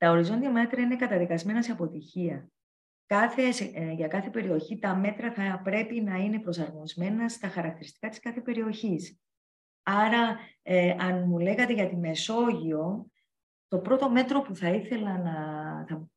Τα 0.00 0.10
οριζόντια 0.10 0.50
μέτρα 0.50 0.82
είναι 0.82 0.96
καταδικασμένα 0.96 1.62
σε 1.62 1.72
αποτυχία. 1.72 2.48
Κάθε, 3.06 3.42
ε, 3.74 3.92
για 3.92 4.08
κάθε 4.08 4.30
περιοχή 4.30 4.78
τα 4.78 4.94
μέτρα 4.94 5.32
θα 5.32 5.60
πρέπει 5.64 6.00
να 6.00 6.16
είναι 6.16 6.38
προσαρμοσμένα 6.38 7.28
στα 7.28 7.48
χαρακτηριστικά 7.48 8.08
της 8.08 8.20
κάθε 8.20 8.40
περιοχής. 8.40 9.20
Άρα, 9.82 10.38
ε, 10.62 10.90
αν 10.98 11.28
μου 11.28 11.38
λέγατε 11.38 11.72
για 11.72 11.88
τη 11.88 11.96
Μεσόγειο, 11.96 13.10
το 13.68 13.78
πρώτο 13.78 14.10
μέτρο 14.10 14.40
που 14.42 14.54
θα 14.54 14.68
ήθελα 14.68 15.18
να, 15.18 15.34
θα, 15.88 16.08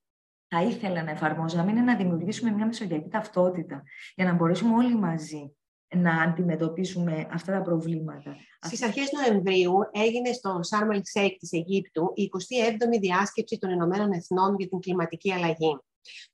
θα 0.47 0.63
ήθελα 0.63 1.03
να 1.03 1.11
εφαρμόζαμε 1.11 1.71
είναι 1.71 1.81
να 1.81 1.95
δημιουργήσουμε 1.95 2.51
μια 2.51 2.65
μεσογειακή 2.65 3.09
ταυτότητα 3.09 3.83
για 4.15 4.25
να 4.25 4.33
μπορέσουμε 4.33 4.75
όλοι 4.75 4.95
μαζί 4.95 5.55
να 5.95 6.21
αντιμετωπίσουμε 6.21 7.27
αυτά 7.31 7.51
τα 7.51 7.61
προβλήματα. 7.61 8.35
Στις 8.59 8.83
αρχές 8.83 9.09
Νοεμβρίου 9.11 9.73
έγινε 9.91 10.31
στο 10.31 10.59
Σαρμ 10.61 10.88
ελ 10.88 11.01
Σέιχ 11.03 11.37
της 11.37 11.51
Αιγύπτου 11.51 12.11
η 12.15 12.29
27η 12.33 12.99
διάσκεψη 12.99 13.57
των 13.57 13.69
Ηνωμένων 13.69 14.11
Εθνών 14.11 14.55
για 14.57 14.67
την 14.67 14.79
κλιματική 14.79 15.33
αλλαγή. 15.33 15.77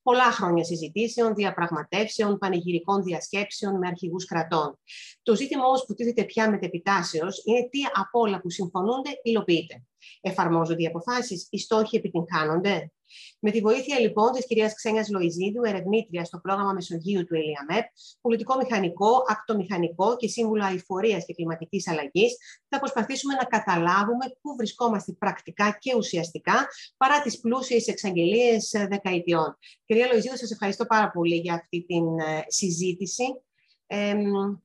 Πολλά 0.01 0.31
χρόνια 0.31 0.63
συζητήσεων, 0.63 1.35
διαπραγματεύσεων, 1.35 2.37
πανηγυρικών 2.37 3.03
διασκέψεων 3.03 3.77
με 3.77 3.87
αρχηγούς 3.87 4.25
κρατών. 4.25 4.79
Το 5.23 5.35
ζήτημα 5.35 5.65
όμως 5.65 5.85
που 5.85 5.93
τίθεται 5.93 6.23
πια 6.23 6.49
μετεπιτάσεως 6.49 7.41
είναι 7.45 7.67
τι 7.69 7.79
από 7.93 8.19
όλα 8.19 8.41
που 8.41 8.49
συμφωνούνται 8.49 9.09
υλοποιείται. 9.23 9.83
Εφαρμόζονται 10.21 10.81
οι 10.81 10.85
αποφάσεις, 10.85 11.47
οι 11.49 11.59
στόχοι 11.59 11.97
επιτυγχάνονται. 11.97 12.91
Με 13.39 13.51
τη 13.51 13.59
βοήθεια 13.59 13.99
λοιπόν 13.99 14.31
της 14.31 14.45
κυρίας 14.45 14.73
Ξένιας 14.73 15.09
Λοϊζίδου, 15.09 15.63
ερευνήτρια 15.63 16.25
στο 16.25 16.39
πρόγραμμα 16.39 16.73
Μεσογείου 16.73 17.25
του 17.25 17.35
ΕΛΙΑΜΕΠ, 17.35 17.85
πολιτικό 18.21 18.55
μηχανικό, 18.55 19.23
ακτομηχανικό 19.27 20.15
και 20.15 20.27
σύμβουλο 20.27 20.63
αηφορίας 20.63 21.25
και 21.25 21.33
κλιματικής 21.33 21.87
αλλαγής, 21.87 22.37
θα 22.67 22.79
προσπαθήσουμε 22.79 23.33
να 23.33 23.43
καταλάβουμε 23.43 24.25
πού 24.41 24.55
βρισκόμαστε 24.57 25.11
πρακτικά 25.11 25.77
και 25.79 25.95
ουσιαστικά 25.95 26.67
παρά 26.97 27.21
τις 27.21 27.39
πλούσιες 27.39 27.87
εξαγγελίες 27.87 28.69
δεκαετιών. 28.89 29.57
Κυρία 29.85 30.07
Λοϊζίδου, 30.07 30.37
σας 30.37 30.51
ευχαριστώ 30.51 30.85
πάρα 30.85 31.11
πολύ 31.11 31.35
για 31.35 31.53
αυτή 31.53 31.85
τη 31.85 31.95
ε, 31.95 32.41
συζήτηση 32.47 33.23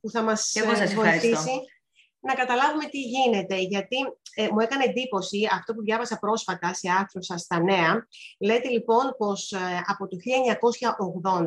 που 0.00 0.10
θα 0.10 0.22
μας 0.22 0.52
βοηθήσει 0.94 1.60
να 2.24 2.34
καταλάβουμε 2.34 2.84
τι 2.84 3.00
γίνεται, 3.00 3.56
γιατί 3.56 3.96
ε, 4.34 4.48
μου 4.52 4.60
έκανε 4.60 4.84
εντύπωση 4.84 5.48
αυτό 5.52 5.74
που 5.74 5.82
διάβασα 5.82 6.18
πρόσφατα 6.18 6.74
σε 6.74 6.90
άρθρο 6.90 7.22
σας 7.22 7.40
στα 7.40 7.62
νέα. 7.62 8.06
Λέτε 8.40 8.68
λοιπόν 8.68 9.14
πως 9.18 9.52
ε, 9.52 9.58
από 9.86 10.08
το 10.08 10.16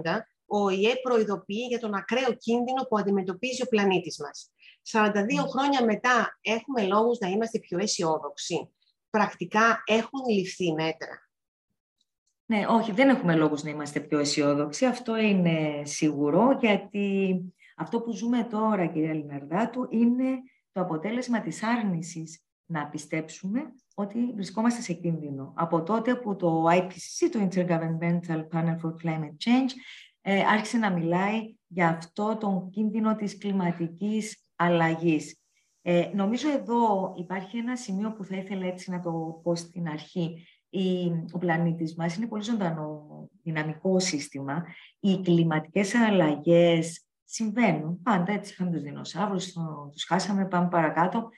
1980 0.06 0.20
ο 0.46 0.70
ΙΕ 0.70 0.96
προειδοποιεί 1.04 1.66
για 1.70 1.80
τον 1.80 1.94
ακραίο 1.94 2.34
κίνδυνο 2.34 2.84
που 2.90 2.98
αντιμετωπίζει 2.98 3.62
ο 3.62 3.66
πλανήτης 3.66 4.20
μας. 4.20 4.52
42 4.92 5.12
χρόνια 5.50 5.86
μετά 5.86 6.40
έχουμε 6.42 6.82
λόγους 6.82 7.20
να 7.20 7.28
είμαστε 7.28 7.60
πιο 7.60 7.80
αισιόδοξοι. 7.80 8.74
Πρακτικά 9.10 9.84
έχουν 9.86 10.22
ληφθεί 10.30 10.74
μέτρα. 10.74 11.30
Ναι, 12.46 12.66
όχι, 12.68 12.92
δεν 12.92 13.10
έχουμε 13.10 13.36
λόγους 13.36 13.64
να 13.64 13.70
είμαστε 13.70 14.00
πιο 14.00 14.20
αισιόδοξοι. 14.20 14.86
Αυτό 14.86 15.18
είναι 15.18 15.82
σίγουρο, 15.86 16.58
γιατί 16.60 17.36
αυτό 17.78 18.02
που 18.02 18.12
ζούμε 18.12 18.44
τώρα, 18.44 18.86
κυρία 18.86 19.14
Λιναρδάτου, 19.14 19.88
είναι 19.90 20.40
το 20.78 20.84
αποτέλεσμα 20.84 21.42
της 21.42 21.64
άρνησης 21.64 22.42
να 22.66 22.88
πιστέψουμε 22.88 23.74
ότι 23.96 24.32
βρισκόμαστε 24.36 24.82
σε 24.82 24.94
κίνδυνο. 24.94 25.54
Από 25.56 25.84
τότε 25.84 26.16
που 26.16 26.36
το 26.36 26.66
IPCC, 26.70 27.30
το 27.32 27.48
Intergovernmental 27.52 28.48
Panel 28.52 28.76
for 28.82 28.94
Climate 29.04 29.38
Change, 29.46 29.72
ε, 30.22 30.42
άρχισε 30.42 30.78
να 30.78 30.92
μιλάει 30.92 31.56
για 31.68 31.88
αυτό 31.88 32.38
τον 32.40 32.70
κίνδυνο 32.70 33.16
της 33.16 33.38
κλιματικής 33.38 34.46
αλλαγής. 34.56 35.42
Ε, 35.82 36.12
νομίζω 36.14 36.50
εδώ 36.52 37.14
υπάρχει 37.18 37.58
ένα 37.58 37.76
σημείο 37.76 38.14
που 38.14 38.24
θα 38.24 38.36
ήθελα 38.36 38.66
έτσι 38.66 38.92
να 38.92 39.00
το 39.00 39.40
πω 39.44 39.56
στην 39.56 39.88
αρχή. 39.88 40.48
Η, 40.70 41.08
ο 41.32 41.38
πλανήτης 41.38 41.96
μας 41.96 42.16
είναι 42.16 42.28
πολύ 42.28 42.44
ζωντανό 42.44 43.06
δυναμικό 43.44 44.00
σύστημα. 44.00 44.66
Οι 45.00 45.22
κλιματικές 45.22 45.96
αλλαγές 45.96 47.07
συμβαίνουν. 47.30 48.02
Πάντα 48.02 48.32
έτσι 48.32 48.54
είχαμε 48.54 48.72
τους 48.72 48.82
δεινοσαύρους, 48.82 49.54
τους 49.92 50.04
χάσαμε, 50.04 50.46
πάμε 50.46 50.68
παρακάτω. 50.68 51.30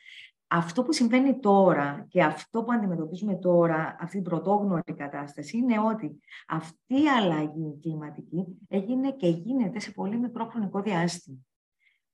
Αυτό 0.47 0.83
που 0.83 0.93
συμβαίνει 0.93 1.39
τώρα 1.39 2.05
και 2.09 2.23
αυτό 2.23 2.63
που 2.63 2.71
αντιμετωπίζουμε 2.71 3.35
τώρα, 3.35 3.95
αυτή 3.99 4.15
την 4.15 4.23
πρωτόγνωρη 4.23 4.93
κατάσταση, 4.95 5.57
είναι 5.57 5.79
ότι 5.79 6.19
αυτή 6.47 7.01
η 7.03 7.07
αλλαγή 7.07 7.79
κλιματική 7.81 8.45
έγινε 8.67 9.11
και 9.11 9.27
γίνεται 9.27 9.79
σε 9.79 9.91
πολύ 9.91 10.17
μικρό 10.17 10.45
χρονικό 10.45 10.81
διάστημα. 10.81 11.37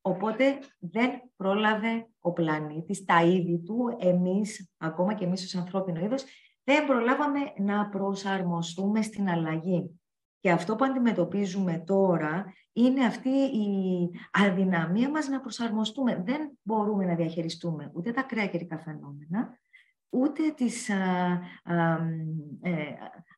Οπότε 0.01 0.59
δεν 0.79 1.09
πρόλαβε 1.35 2.09
ο 2.19 2.33
πλανήτης, 2.33 3.05
τα 3.05 3.23
είδη 3.23 3.59
του, 3.59 3.97
εμείς, 3.99 4.71
ακόμα 4.77 5.13
και 5.13 5.25
εμείς 5.25 5.43
ως 5.43 5.55
ανθρώπινο 5.55 5.99
είδος, 5.99 6.23
δεν 6.63 6.85
προλάβαμε 6.85 7.39
να 7.57 7.89
προσαρμοστούμε 7.89 9.01
στην 9.01 9.29
αλλαγή. 9.29 9.99
Και 10.45 10.51
αυτό 10.51 10.75
που 10.75 10.85
αντιμετωπίζουμε 10.85 11.83
τώρα 11.85 12.53
είναι 12.73 13.05
αυτή 13.05 13.29
η 13.29 14.09
αδυναμία 14.31 15.09
μας 15.09 15.27
να 15.27 15.39
προσαρμοστούμε. 15.39 16.23
Δεν 16.25 16.57
μπορούμε 16.61 17.05
να 17.05 17.15
διαχειριστούμε 17.15 17.91
ούτε 17.93 18.11
τα 18.11 18.21
ακραία 18.21 18.47
καιρικά 18.47 18.79
φαινόμενα, 18.79 19.59
ούτε 20.09 20.51
τις, 20.55 20.89
ε, 20.89 21.39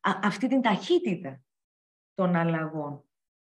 αυτή 0.03 0.47
την 0.47 0.61
ταχύτητα 0.61 1.41
των 2.13 2.35
αλλαγών. 2.35 3.03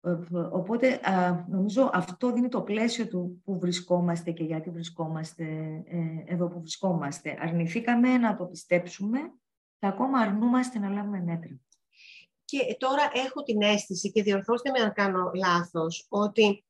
Ε, 0.02 0.18
οπότε 0.52 1.00
νομίζω 1.48 1.90
αυτό 1.94 2.32
δίνει 2.32 2.50
το 2.50 2.62
πλαίσιο 2.62 3.08
του 3.08 3.42
που 3.44 3.60
βρισκόμαστε 3.60 4.32
και 4.32 4.44
γιατί 4.44 4.70
βρισκόμαστε 4.70 5.44
ε, 5.86 6.34
εδώ 6.34 6.48
που 6.48 6.60
βρισκόμαστε. 6.60 7.38
Αρνηθήκαμε 7.42 8.18
να 8.18 8.36
το 8.36 8.46
πιστέψουμε 8.46 9.20
και 9.78 9.88
ακόμα 9.88 10.20
αρνούμαστε 10.20 10.80
να 10.80 10.90
λάβουμε 10.90 11.22
μέτρα. 11.22 11.60
Και 12.50 12.76
τώρα 12.80 13.12
έχω 13.14 13.44
την 13.44 13.62
αίσθηση, 13.62 14.12
και 14.12 14.24
διορθώστε 14.24 14.70
με 14.70 14.80
αν 14.80 14.94
κάνω 14.94 15.32
λάθος, 15.36 16.06
ότι 16.10 16.66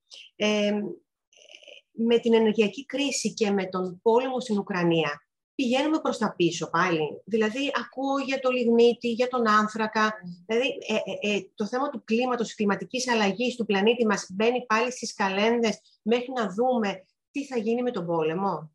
με 1.91 2.17
την 2.19 2.33
ενεργειακή 2.33 2.85
κρίση 2.85 3.33
και 3.33 3.51
με 3.51 3.65
τον 3.65 3.99
πόλεμο 4.01 4.39
στην 4.39 4.57
Ουκρανία 4.57 5.27
πηγαίνουμε 5.57 5.99
προς 5.99 6.17
τα 6.17 6.33
πίσω 6.35 6.69
πάλι. 6.69 7.21
Δηλαδή, 7.25 7.71
ακούω 7.85 8.17
για 8.25 8.39
το 8.39 8.49
λιγνίτη, 8.49 9.11
για 9.11 9.27
τον 9.27 9.47
άνθρακα. 9.47 10.13
Δηλαδή, 10.45 10.67
ε, 10.67 10.93
ε, 10.93 11.35
ε, 11.35 11.41
το 11.55 11.65
θέμα 11.65 11.89
του 11.89 12.03
κλίματος, 12.03 12.45
της 12.45 12.55
κλιματικής 12.55 13.09
αλλαγής 13.09 13.55
του 13.55 13.65
πλανήτη 13.65 14.05
μας 14.05 14.27
μπαίνει 14.33 14.65
πάλι 14.65 14.91
στις 14.91 15.13
καλένδες 15.13 15.79
μέχρι 16.01 16.31
να 16.35 16.53
δούμε 16.53 17.05
τι 17.31 17.45
θα 17.45 17.57
γίνει 17.57 17.81
με 17.81 17.91
τον 17.91 18.05
πόλεμο. 18.05 18.71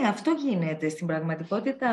Ναι, 0.00 0.08
αυτό 0.08 0.30
γίνεται. 0.30 0.88
Στην 0.88 1.06
πραγματικότητα 1.06 1.88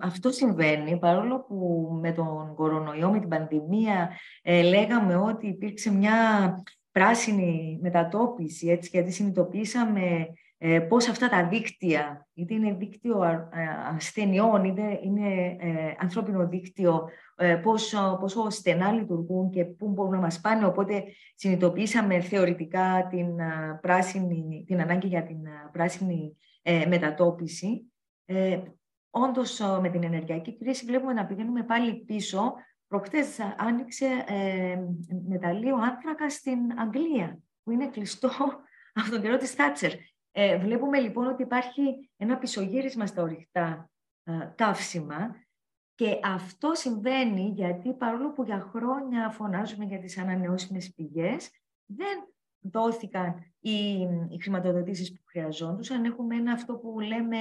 αυτό 0.00 0.30
συμβαίνει, 0.30 0.98
παρόλο 0.98 1.40
που 1.40 1.88
με 2.00 2.12
τον 2.12 2.54
κορονοϊό, 2.54 3.10
με 3.10 3.18
την 3.18 3.28
πανδημία, 3.28 4.10
ε, 4.42 4.62
λέγαμε 4.62 5.16
ότι 5.16 5.46
υπήρξε 5.46 5.92
μια 5.92 6.14
πράσινη 6.92 7.78
μετατόπιση, 7.82 8.68
έτσι, 8.68 8.90
γιατί 8.92 9.10
συνειδητοποίησαμε 9.10 10.26
ε, 10.58 10.80
πώς 10.80 11.08
αυτά 11.08 11.28
τα 11.28 11.48
δίκτυα, 11.48 12.28
είτε 12.34 12.54
είναι 12.54 12.72
δίκτυο 12.72 13.20
ασθενειών, 13.94 14.64
είτε 14.64 15.00
είναι 15.02 15.56
ε, 15.60 15.94
ανθρώπινο 15.98 16.48
δίκτυο, 16.48 17.08
ε, 17.36 17.54
πόσο, 17.54 18.16
πόσο 18.20 18.50
στενά 18.50 18.92
λειτουργούν 18.92 19.50
και 19.50 19.64
πού 19.64 19.88
μπορούν 19.88 20.12
να 20.12 20.20
μας 20.20 20.40
πάνε. 20.40 20.66
Οπότε 20.66 21.04
συνειδητοποίησαμε 21.34 22.20
θεωρητικά 22.20 23.06
την, 23.10 23.26
πράσινη, 23.80 24.64
την 24.66 24.80
ανάγκη 24.80 25.06
για 25.06 25.22
την 25.22 25.38
πράσινη 25.72 26.36
ε, 26.62 26.86
μετατόπιση. 26.86 27.92
Ε, 28.24 28.62
όντως, 29.10 29.60
με 29.80 29.88
την 29.90 30.04
ενεργειακή 30.04 30.58
κρίση 30.58 30.84
βλέπουμε 30.84 31.12
να 31.12 31.26
πηγαίνουμε 31.26 31.62
πάλι 31.62 32.04
πίσω. 32.04 32.54
Προχτές 32.86 33.40
άνοιξε 33.56 34.24
ε, 34.26 34.78
μεταλλείο 35.28 35.76
άνθρακα 35.76 36.30
στην 36.30 36.58
Αγγλία, 36.78 37.38
που 37.62 37.70
είναι 37.70 37.88
κλειστό 37.88 38.30
από 39.00 39.10
τον 39.10 39.22
καιρό 39.22 39.36
της 39.36 39.50
Θάτσερ. 39.50 39.92
Ε, 40.32 40.58
βλέπουμε 40.58 41.00
λοιπόν 41.00 41.26
ότι 41.26 41.42
υπάρχει 41.42 42.10
ένα 42.16 42.38
πισωγύρισμα 42.38 43.06
στα 43.06 43.22
ορυκτά 43.22 43.90
ε, 44.24 44.52
καύσιμα 44.54 45.36
και 45.94 46.20
αυτό 46.22 46.74
συμβαίνει 46.74 47.52
γιατί 47.54 47.92
παρόλο 47.92 48.32
που 48.32 48.42
για 48.42 48.60
χρόνια 48.60 49.30
φωνάζουμε 49.30 49.84
για 49.84 49.98
τις 49.98 50.18
ανανεώσιμες 50.18 50.94
πηγές, 50.94 51.50
δεν 51.86 52.28
δόθηκαν 52.60 53.34
οι, 53.60 54.00
οι 54.28 54.38
χρηματοδοτήσεις 54.40 55.12
που 55.12 55.20
χρειαζόντουσαν. 55.24 56.04
Έχουμε 56.04 56.36
ένα 56.36 56.52
αυτό 56.52 56.74
που 56.74 57.00
λέμε, 57.00 57.36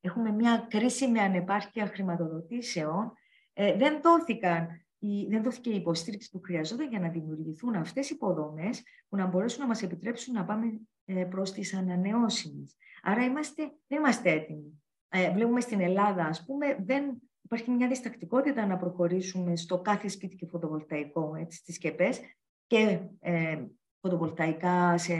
έχουμε 0.00 0.30
μια 0.30 0.66
κρίσιμη 0.70 1.18
ανεπάρκεια 1.18 1.86
χρηματοδοτήσεων. 1.86 3.12
Ε, 3.52 3.76
δεν, 3.76 4.00
δόθηκαν, 4.02 4.68
η, 4.98 5.26
δεν 5.26 5.42
δόθηκε 5.42 5.70
η 5.70 5.76
υποστήριξη 5.76 6.30
που 6.30 6.40
χρειαζόταν 6.44 6.88
για 6.88 7.00
να 7.00 7.08
δημιουργηθούν 7.08 7.74
αυτές 7.74 8.10
οι 8.10 8.14
υποδομές 8.14 8.82
που 9.08 9.16
να 9.16 9.26
μπορέσουν 9.26 9.60
να 9.60 9.66
μας 9.66 9.82
επιτρέψουν 9.82 10.34
να 10.34 10.44
πάμε 10.44 10.80
ε, 11.04 11.24
προς 11.24 11.52
τις 11.52 11.74
ανανεώσιμες. 11.74 12.76
Άρα 13.02 13.24
είμαστε, 13.24 13.62
δεν 13.86 13.98
είμαστε 13.98 14.30
έτοιμοι. 14.30 14.82
Ε, 15.08 15.32
βλέπουμε 15.32 15.60
στην 15.60 15.80
Ελλάδα, 15.80 16.24
ας 16.24 16.44
πούμε, 16.44 16.76
δεν 16.84 17.22
υπάρχει 17.42 17.70
μια 17.70 17.88
διστακτικότητα 17.88 18.66
να 18.66 18.76
προχωρήσουμε 18.76 19.56
στο 19.56 19.78
κάθε 19.78 20.08
σπίτι 20.08 20.36
και 20.36 20.46
φωτοβολταϊκό, 20.46 21.34
έτσι, 21.38 21.58
στις 21.58 21.78
ΚΕΠΕΣ 21.78 22.20
και 22.66 23.00
ε, 23.20 23.64
φωτοβολταϊκά 24.02 24.98
σε 24.98 25.14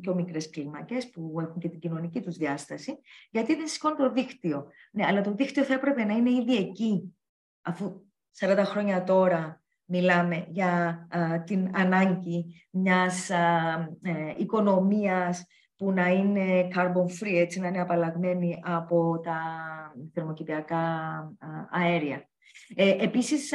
πιο 0.00 0.14
μικρές 0.14 0.50
κλίμακες 0.50 1.10
που 1.10 1.36
έχουν 1.40 1.60
και 1.60 1.68
την 1.68 1.78
κοινωνική 1.78 2.20
τους 2.20 2.36
διάσταση, 2.36 2.98
γιατί 3.30 3.54
δεν 3.54 3.66
σηκώνει 3.66 3.96
το 3.96 4.12
δίκτυο. 4.12 4.66
Ναι, 4.92 5.06
αλλά 5.06 5.20
το 5.20 5.34
δίκτυο 5.34 5.62
θα 5.62 5.74
έπρεπε 5.74 6.04
να 6.04 6.14
είναι 6.14 6.30
ήδη 6.30 6.56
εκεί 6.56 7.16
αφού 7.62 8.04
40 8.38 8.62
χρόνια 8.64 9.04
τώρα 9.04 9.62
μιλάμε 9.84 10.46
για 10.48 11.06
την 11.44 11.70
ανάγκη 11.74 12.68
μιας 12.70 13.30
ε, 13.30 14.34
οικονομίας 14.36 15.46
που 15.76 15.92
να 15.92 16.08
είναι 16.08 16.68
carbon 16.74 17.22
free, 17.22 17.34
έτσι 17.34 17.60
να 17.60 17.66
είναι 17.66 17.80
απαλλαγμένη 17.80 18.60
από 18.64 19.20
τα 19.20 19.40
θερμοκηπιακά 20.12 20.82
αέρια. 21.70 22.28
Ε, 22.74 23.04
επίσης, 23.04 23.52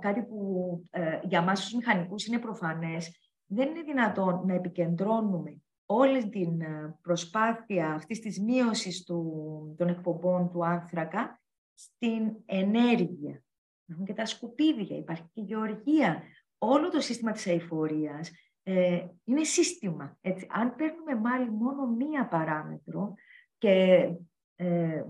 κάτι 0.00 0.22
που 0.22 0.66
ε, 0.90 1.18
για 1.22 1.42
μας 1.42 1.60
τους 1.60 1.74
μηχανικούς 1.74 2.26
είναι 2.26 2.38
προφανές, 2.38 3.29
δεν 3.52 3.68
είναι 3.68 3.82
δυνατόν 3.82 4.42
να 4.46 4.54
επικεντρώνουμε 4.54 5.62
όλη 5.86 6.28
την 6.28 6.60
ε, 6.60 6.98
προσπάθεια 7.02 7.92
αυτής 7.92 8.20
της 8.20 8.40
μείωσης 8.40 9.04
του, 9.04 9.74
των 9.78 9.88
εκπομπών 9.88 10.50
του 10.50 10.66
άνθρακα 10.66 11.40
στην 11.74 12.36
ενέργεια. 12.46 13.42
Έχουν 13.86 14.04
και 14.04 14.14
τα 14.14 14.26
σκουπίδια, 14.26 14.96
υπάρχει 14.96 15.22
και 15.22 15.40
η 15.40 15.44
γεωργία. 15.44 16.22
Όλο 16.58 16.88
το 16.88 17.00
σύστημα 17.00 17.32
της 17.32 17.46
αηφορίας 17.46 18.30
ε, 18.62 19.06
είναι 19.24 19.44
σύστημα. 19.44 20.18
Έτσι. 20.20 20.46
Αν 20.50 20.74
παίρνουμε 20.74 21.14
μάλλον 21.14 21.48
μόνο 21.48 21.86
μία 21.86 22.28
παράμετρο 22.28 23.14
και 23.58 24.08
ε, 24.56 25.04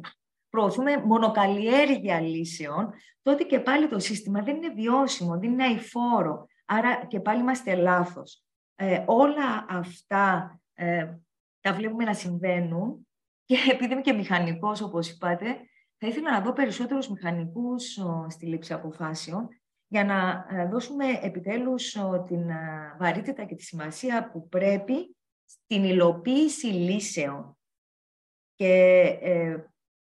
προωθούμε 0.49 0.97
μονοκαλλιέργεια 1.05 2.21
λύσεων, 2.21 2.93
τότε 3.23 3.45
και 3.45 3.61
πάλι 3.61 3.89
το 3.89 3.99
σύστημα 3.99 4.43
δεν 4.43 4.57
είναι 4.57 4.73
βιώσιμο, 4.73 5.39
δεν 5.39 5.51
είναι 5.51 5.65
αηφόρο. 5.65 6.47
Άρα 6.73 7.05
και 7.07 7.21
πάλι 7.21 7.41
είμαστε 7.41 7.75
λάθος. 7.75 8.45
Ε, 8.75 9.05
όλα 9.07 9.67
αυτά 9.69 10.55
ε, 10.75 11.15
τα 11.61 11.75
βλέπουμε 11.75 12.05
να 12.05 12.15
συμβαίνουν 12.15 13.09
και 13.45 13.57
επειδή 13.73 13.93
είμαι 13.93 14.01
και 14.01 14.13
μηχανικός, 14.13 14.81
όπως 14.81 15.11
είπατε, 15.11 15.47
θα 15.99 16.07
ήθελα 16.07 16.31
να 16.31 16.41
δω 16.41 16.53
περισσότερους 16.53 17.09
μηχανικούς 17.09 17.99
στη 18.29 18.47
λήψη 18.47 18.73
αποφάσεων 18.73 19.49
για 19.87 20.05
να 20.05 20.47
ε, 20.51 20.67
δώσουμε 20.67 21.05
επιτέλους 21.23 21.97
την 22.27 22.49
ε, 22.49 22.97
βαρύτητα 22.99 23.45
και 23.45 23.55
τη 23.55 23.63
σημασία 23.63 24.31
που 24.31 24.49
πρέπει 24.49 25.17
στην 25.45 25.85
υλοποίηση 25.85 26.67
λύσεων. 26.67 27.59
Και 28.55 29.01
ε, 29.21 29.65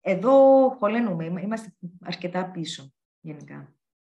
εδώ 0.01 0.69
χωλένουμε, 0.69 1.25
είμαστε 1.25 1.73
αρκετά 2.01 2.51
πίσω 2.51 2.93
γενικά. 3.19 3.73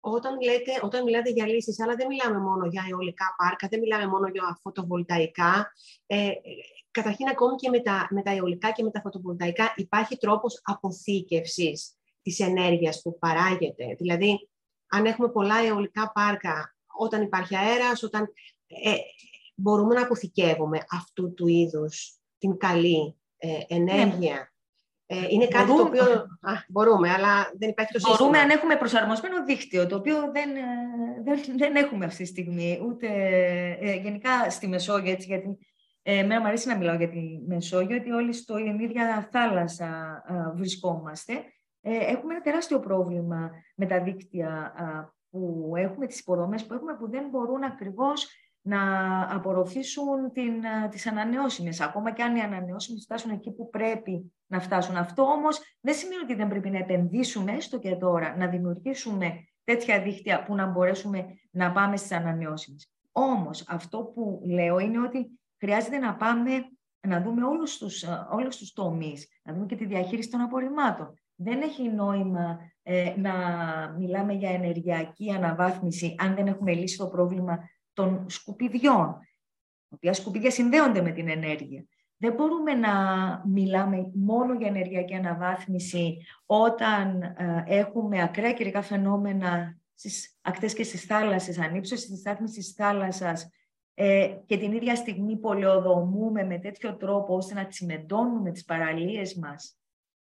Όταν, 0.08 0.42
λέτε, 0.42 0.72
όταν 0.82 1.04
μιλάτε 1.04 1.30
για 1.30 1.48
λύσεις, 1.48 1.82
αλλά 1.82 1.96
δεν 1.96 2.08
μιλάμε 2.08 2.40
μόνο 2.40 2.66
για 2.66 2.86
αιωλικά 2.90 3.36
πάρκα, 3.38 3.68
δεν 3.68 3.80
μιλάμε 3.80 4.08
μόνο 4.08 4.28
για 4.28 4.60
φωτοβολταϊκά. 4.62 5.72
Ε, 6.06 6.32
καταρχήν, 6.92 7.28
ακόμη 7.28 7.56
και 7.56 7.70
με 7.70 7.80
τα, 7.80 8.08
με 8.10 8.22
τα 8.22 8.32
αιωλικά 8.32 8.72
και 8.72 8.84
με 8.84 8.92
τα 8.92 9.02
φωτοβολταϊκά 9.02 9.74
υπάρχει 9.76 10.18
τρόπος 10.18 10.60
αποθήκευσης 10.64 11.98
της 12.22 12.40
ενέργειας 12.40 13.02
που 13.02 13.18
παράγεται. 13.20 13.96
Δηλαδή, 13.98 14.50
αν 14.88 15.06
έχουμε 15.06 15.30
πολλά 15.30 15.56
αιωλικά 15.58 16.12
πάρκα, 16.12 16.76
όταν 16.98 17.22
υπάρχει 17.22 17.56
αέρας, 17.58 18.04
όταν 18.04 18.34
ε, 18.84 18.96
μπορούμε 19.56 19.96
να 19.96 20.02
αποθηκεύουμε 20.02 20.80
αυτού 20.90 21.34
του 21.34 21.48
είδους 21.48 22.20
την 22.38 22.58
καλή 22.58 23.16
ε, 23.38 23.60
ενέργεια. 23.68 24.55
Ε, 25.08 25.16
είναι 25.30 25.48
κάτι 25.48 25.66
μπορούμε. 25.66 25.98
το 25.98 26.04
οποίο 26.04 26.16
α, 26.42 26.52
μπορούμε, 26.68 27.10
αλλά 27.10 27.52
δεν 27.58 27.70
υπάρχει 27.70 27.94
το 27.94 28.00
σύστημα. 28.00 28.18
Μπορούμε 28.20 28.40
αν 28.40 28.50
έχουμε 28.50 28.76
προσαρμοσμένο 28.76 29.46
δίκτυο, 29.46 29.88
το 29.88 29.96
οποίο 29.96 30.16
δεν, 30.32 30.56
ε, 30.56 30.62
δεν, 31.24 31.58
δεν 31.58 31.76
έχουμε 31.76 32.06
αυτή 32.06 32.24
τη 32.24 32.30
στιγμή. 32.30 32.80
Ούτε 32.86 33.08
ε, 33.80 33.96
γενικά 33.96 34.50
στη 34.50 34.68
Μεσόγειο, 34.68 35.12
έτσι, 35.12 35.28
γιατί 35.28 35.58
ε, 36.02 36.18
εμένα 36.18 36.42
μου 36.42 36.48
αρέσει 36.48 36.68
να 36.68 36.78
μιλάω 36.78 36.96
για 36.96 37.10
τη 37.10 37.20
Μεσόγειο, 37.48 37.98
ότι 37.98 38.12
όλοι 38.12 38.34
στο 38.34 38.58
ίδια 38.58 39.30
θάλασσα 39.32 40.24
βρισκόμαστε. 40.56 41.34
Ε, 41.82 41.96
έχουμε 41.96 42.34
ένα 42.34 42.42
τεράστιο 42.42 42.80
πρόβλημα 42.80 43.52
με 43.76 43.86
τα 43.86 44.02
δίκτυα 44.02 44.74
που 45.30 45.74
έχουμε, 45.76 46.08
τις 46.08 46.20
υποδομές 46.20 46.66
που 46.66 46.74
έχουμε, 46.74 46.96
που 46.96 47.10
δεν 47.10 47.28
μπορούν 47.30 47.64
ακριβώς 47.64 48.28
να 48.68 48.82
απορροφήσουν 49.36 50.32
την, 50.32 50.54
τις 50.90 51.08
ανανεώσιμες, 51.08 51.82
ακόμα 51.82 52.12
και 52.12 52.24
αν 52.24 52.36
οι 52.36 52.42
ανανεώσιμες 52.42 53.04
φτάσουν 53.04 53.32
εκεί 53.32 53.52
που 53.52 53.70
πρέπει 53.70 54.34
να 54.48 54.60
φτάσουν. 54.60 54.96
Αυτό 54.96 55.24
όμως 55.24 55.60
δεν 55.82 55.94
σημαίνει 55.94 56.22
ότι 56.22 56.36
δεν 56.36 56.48
πρέπει 56.48 56.70
να 56.70 56.78
επενδύσουμε 56.78 57.60
στο 57.60 57.80
και 57.80 57.96
τώρα, 57.96 58.38
να 58.38 58.48
δημιουργήσουμε 58.48 59.32
τέτοια 59.64 60.02
δίκτυα 60.02 60.44
που 60.44 60.56
να 60.56 60.66
μπορέσουμε 60.66 61.26
να 61.52 61.72
πάμε 61.72 61.98
στις 61.98 62.12
ανανεώσιμες. 62.12 62.92
Όμως 63.12 63.64
αυτό 63.68 64.04
που 64.04 64.42
λέω 64.46 64.80
είναι 64.80 65.00
ότι 65.00 65.40
χρειάζεται 65.58 65.98
να 65.98 66.16
πάμε 66.16 66.52
να 67.08 67.22
δούμε 67.22 67.44
όλους 67.44 67.78
τους, 67.78 68.06
όλους 68.32 68.58
τους 68.58 68.74
τομείς, 68.74 69.28
να 69.44 69.54
δούμε 69.54 69.66
και 69.66 69.76
τη 69.76 69.86
διαχείριση 69.86 70.30
των 70.30 70.42
απορριμμάτων. 70.42 71.14
Δεν 71.36 71.62
έχει 71.62 71.90
νόημα 71.90 72.60
ε, 72.84 73.14
να 73.18 73.34
μιλάμε 73.98 74.34
για 74.34 74.50
ενεργειακή 74.50 75.32
αναβάθμιση 75.32 76.16
αν 76.18 76.36
δεν 76.36 76.48
έχουμε 76.48 76.74
λύσει 76.74 76.98
το 76.98 77.08
πρόβλημα 77.08 77.60
των 77.96 78.26
σκουπιδιών, 78.30 79.06
τα 79.90 79.96
οποία 79.96 80.14
σκουπίδια 80.14 80.52
συνδέονται 80.52 81.02
με 81.02 81.12
την 81.12 81.30
ενέργεια. 81.30 81.86
Δεν 82.18 82.34
μπορούμε 82.34 82.74
να 82.74 82.94
μιλάμε 83.46 84.12
μόνο 84.14 84.54
για 84.54 84.68
ενεργειακή 84.68 85.14
αναβάθμιση 85.14 86.18
όταν 86.46 87.22
ε, 87.22 87.64
έχουμε 87.66 88.22
ακραία 88.22 88.54
καιρικά 88.54 88.82
φαινόμενα 88.82 89.78
στις 89.94 90.38
ακτές 90.42 90.74
και 90.74 90.84
στις 90.84 91.04
θάλασσες, 91.04 91.60
ανύψωση 91.60 92.08
της 92.08 92.20
στάθμης 92.20 92.52
της 92.52 92.72
θάλασσας 92.72 93.50
ε, 93.94 94.38
και 94.46 94.58
την 94.58 94.72
ίδια 94.72 94.96
στιγμή 94.96 95.38
πολεοδομούμε 95.38 96.44
με 96.44 96.60
τέτοιο 96.60 96.96
τρόπο 96.96 97.36
ώστε 97.36 97.54
να 97.54 97.68
τσιμεντώνουμε 97.68 98.52
τις 98.52 98.66
παραλίες 98.66 99.36
μας 99.36 99.80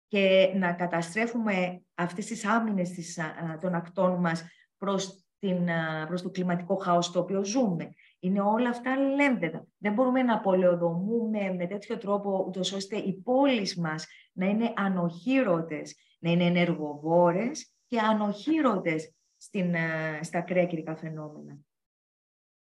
και 0.08 0.52
να 0.54 0.72
καταστρέφουμε 0.72 1.82
αυτές 1.94 2.26
τις 2.26 2.44
άμυνες 2.44 2.90
της, 2.90 3.18
των 3.60 3.74
ακτών 3.74 4.20
μας 4.20 4.44
προς, 4.76 5.21
την, 5.42 5.68
προς 6.06 6.22
το 6.22 6.30
κλιματικό 6.30 6.76
χάος 6.76 7.10
το 7.10 7.18
οποίο 7.18 7.44
ζούμε. 7.44 7.94
Είναι 8.18 8.40
όλα 8.40 8.68
αυτά 8.68 8.96
λέμβεδα. 8.96 9.66
Δεν 9.78 9.92
μπορούμε 9.92 10.22
να 10.22 10.40
πολεοδομούμε 10.40 11.54
με 11.54 11.66
τέτοιο 11.66 11.98
τρόπο 11.98 12.44
ούτως 12.48 12.72
ώστε 12.72 12.96
οι 12.96 13.12
πόλεις 13.12 13.76
μας 13.76 14.06
να 14.32 14.46
είναι 14.46 14.72
ανοχήρωτες, 14.76 15.96
να 16.18 16.30
είναι 16.30 16.44
ενεργοβόρες 16.44 17.74
και 17.86 17.98
ανοχήρωτες 17.98 19.14
στην, 19.36 19.74
στα 20.20 20.38
ακραία 20.38 20.66
κυρικά 20.66 20.96
φαινόμενα. 20.96 21.58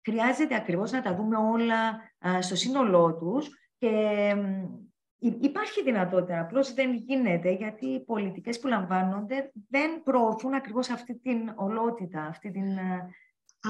Χρειάζεται 0.03 0.55
ακριβώς 0.55 0.91
να 0.91 1.01
τα 1.01 1.15
δούμε 1.15 1.37
όλα 1.37 1.99
στο 2.39 2.55
σύνολό 2.55 3.17
τους 3.17 3.49
και 3.77 4.35
Υπάρχει 5.19 5.83
δυνατότητα, 5.83 6.39
απλώς 6.39 6.73
δεν 6.73 6.93
γίνεται, 6.93 7.51
γιατί 7.51 7.85
οι 7.85 7.99
πολιτικές 7.99 8.59
που 8.59 8.67
λαμβάνονται 8.67 9.51
δεν 9.69 10.03
προωθούν 10.03 10.53
ακριβώς 10.53 10.89
αυτή 10.89 11.19
την 11.19 11.53
ολότητα, 11.55 12.25
αυτή 12.25 12.51
την... 12.51 12.77
Ε, 12.77 13.09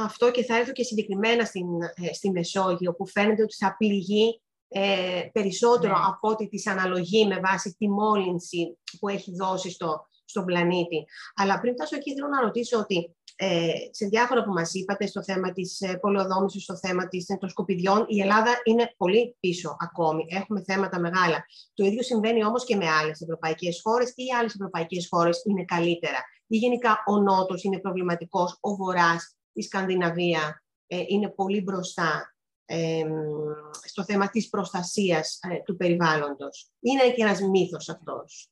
Αυτό 0.03 0.31
και 0.31 0.43
θα 0.43 0.57
έρθω 0.57 0.71
και 0.71 0.83
συγκεκριμένα 0.83 1.45
στην, 1.45 1.81
ε, 1.81 2.13
στη 2.13 2.31
Μεσόγειο, 2.31 2.93
που 2.93 3.07
φαίνεται 3.07 3.41
ότι 3.41 3.55
θα 3.55 3.75
πληγεί 3.77 4.41
ε, 4.67 5.21
περισσότερο 5.31 5.93
ναι. 5.93 6.03
από 6.07 6.29
ό,τι 6.29 6.47
της 6.47 6.67
αναλογεί 6.67 7.27
με 7.27 7.39
βάση 7.39 7.75
τη 7.77 7.89
μόλυνση 7.89 8.77
που 8.99 9.07
έχει 9.09 9.35
δώσει 9.35 9.69
στο, 9.71 10.07
στον 10.25 10.45
πλανήτη. 10.45 11.05
Αλλά 11.35 11.59
πριν 11.59 11.73
φτάσω 11.73 11.95
εκεί, 11.95 12.13
θέλω 12.13 12.27
να 12.27 12.41
ρωτήσω 12.41 12.79
ότι 12.79 13.15
ε, 13.35 13.71
σε 13.91 14.05
διάφορα 14.05 14.43
που 14.43 14.51
μας 14.51 14.73
είπατε, 14.73 15.07
στο 15.07 15.23
θέμα 15.23 15.51
της 15.51 15.81
ε, 15.81 15.97
πολεοδόμησης, 15.97 16.63
στο 16.63 16.77
θέμα 16.77 17.07
της, 17.07 17.29
ε, 17.29 17.37
των 17.39 17.49
σκουπιδιών, 17.49 18.05
η 18.07 18.21
Ελλάδα 18.21 18.51
είναι 18.63 18.93
πολύ 18.97 19.35
πίσω 19.39 19.75
ακόμη. 19.79 20.25
Έχουμε 20.29 20.63
θέματα 20.63 20.99
μεγάλα. 20.99 21.45
Το 21.73 21.85
ίδιο 21.85 22.03
συμβαίνει 22.03 22.45
όμως 22.45 22.63
και 22.63 22.75
με 22.75 22.89
άλλες 22.89 23.21
ευρωπαϊκές 23.21 23.81
χώρες 23.83 24.13
ή 24.15 24.23
άλλες 24.39 24.53
ευρωπαϊκές 24.53 25.07
χώρες 25.11 25.43
είναι 25.45 25.65
καλύτερα. 25.65 26.23
Ή 26.47 26.57
γενικά 26.57 27.03
ο 27.07 27.19
Νότος 27.19 27.63
είναι 27.63 27.79
προβληματικός, 27.79 28.57
ο 28.61 28.75
Βορράς, 28.75 29.35
η 29.53 29.61
Σκανδιναβία 29.61 30.63
ε, 30.87 31.03
είναι 31.07 31.29
πολύ 31.29 31.61
μπροστά 31.61 32.35
ε, 32.65 33.03
στο 33.83 34.03
θέμα 34.03 34.29
της 34.29 34.49
προστασίας 34.49 35.39
ε, 35.41 35.61
του 35.65 35.75
περιβάλλοντος. 35.75 36.71
Είναι 36.79 37.11
και 37.13 37.23
ένας 37.23 37.41
μύθος 37.41 37.89
αυτός. 37.89 38.49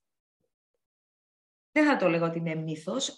Δεν 1.74 1.86
θα 1.86 1.96
το 1.96 2.10
λέγω 2.10 2.26
ότι 2.26 2.38
είναι 2.38 2.56
μύθος. 2.56 3.16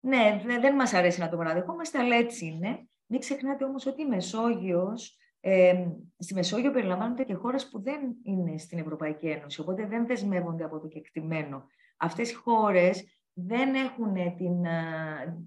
Ναι, 0.00 0.42
δεν 0.60 0.74
μας 0.74 0.92
αρέσει 0.92 1.20
να 1.20 1.28
το 1.28 1.36
παραδεχόμαστε, 1.36 1.98
αλλά 1.98 2.16
έτσι 2.16 2.46
είναι. 2.46 2.88
Μην 3.06 3.20
ξεχνάτε 3.20 3.64
όμως 3.64 3.86
ότι 3.86 4.02
η 4.02 4.06
Μεσόγειος, 4.06 5.18
ε, 5.40 5.86
στη 6.18 6.34
Μεσόγειο 6.34 6.70
περιλαμβάνονται 6.70 7.24
και 7.24 7.34
χώρες 7.34 7.68
που 7.68 7.82
δεν 7.82 8.00
είναι 8.22 8.58
στην 8.58 8.78
Ευρωπαϊκή 8.78 9.26
Ένωση, 9.26 9.60
οπότε 9.60 9.86
δεν 9.86 10.06
δεσμεύονται 10.06 10.64
από 10.64 10.80
το 10.80 10.88
κεκτημένο. 10.88 11.66
Αυτές 11.96 12.30
οι 12.30 12.34
χώρες 12.34 13.04
δεν, 13.32 13.74
έχουν 13.74 14.14
την, 14.36 14.62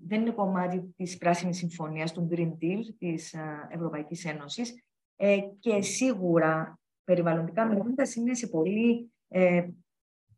δεν 0.07 0.21
είναι 0.21 0.31
κομμάτι 0.31 0.93
της 0.97 1.17
Πράσινης 1.17 1.57
Συμφωνίας, 1.57 2.13
του 2.13 2.27
Green 2.31 2.51
Deal 2.61 2.79
της 2.97 3.35
Ευρωπαϊκής 3.69 4.25
Ένωσης 4.25 4.83
ε, 5.15 5.39
και 5.59 5.81
σίγουρα 5.81 6.79
περιβαλλοντικά 7.03 7.65
μιλώντας 7.65 8.15
είναι 8.15 8.33
σε 8.33 8.47
πολύ 8.47 9.11
ε, 9.27 9.67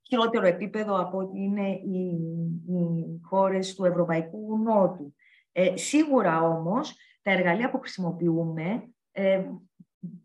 χειρότερο 0.10 0.46
επίπεδο 0.46 1.02
από 1.02 1.18
ότι 1.18 1.40
είναι 1.40 1.70
οι, 1.70 2.20
οι 2.68 3.20
χώρες 3.22 3.76
του 3.76 3.86
Ευρωπαϊκού 3.86 4.58
Νότου. 4.58 5.16
Ε, 5.52 5.78
σίγουρα 5.78 6.42
όμως 6.42 6.96
τα 7.22 7.32
εργαλεία 7.32 7.70
που 7.70 7.80
χρησιμοποιούμε 7.80 8.90
ε, 9.12 9.44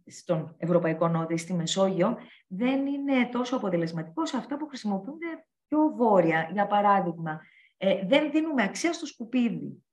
στον 0.07 0.55
Ευρωπαϊκό 0.59 1.09
Νότο 1.09 1.35
ή 1.35 1.37
στη 1.37 1.55
Μεσόγειο 1.55 2.17
δεν 2.47 2.87
είναι 2.87 3.29
τόσο 3.33 3.57
αποτελεσματικό 3.57 4.26
σε 4.26 4.37
αυτά 4.37 4.57
που 4.57 4.67
χρησιμοποιούνται 4.67 5.47
πιο 5.69 5.93
βόρεια. 5.97 6.50
Για 6.53 6.67
παράδειγμα, 6.67 7.41
ε, 7.76 8.07
δεν 8.07 8.31
δίνουμε 8.31 8.62
αξία 8.62 8.93
στο 8.93 9.07
σκουπίδι. 9.07 9.85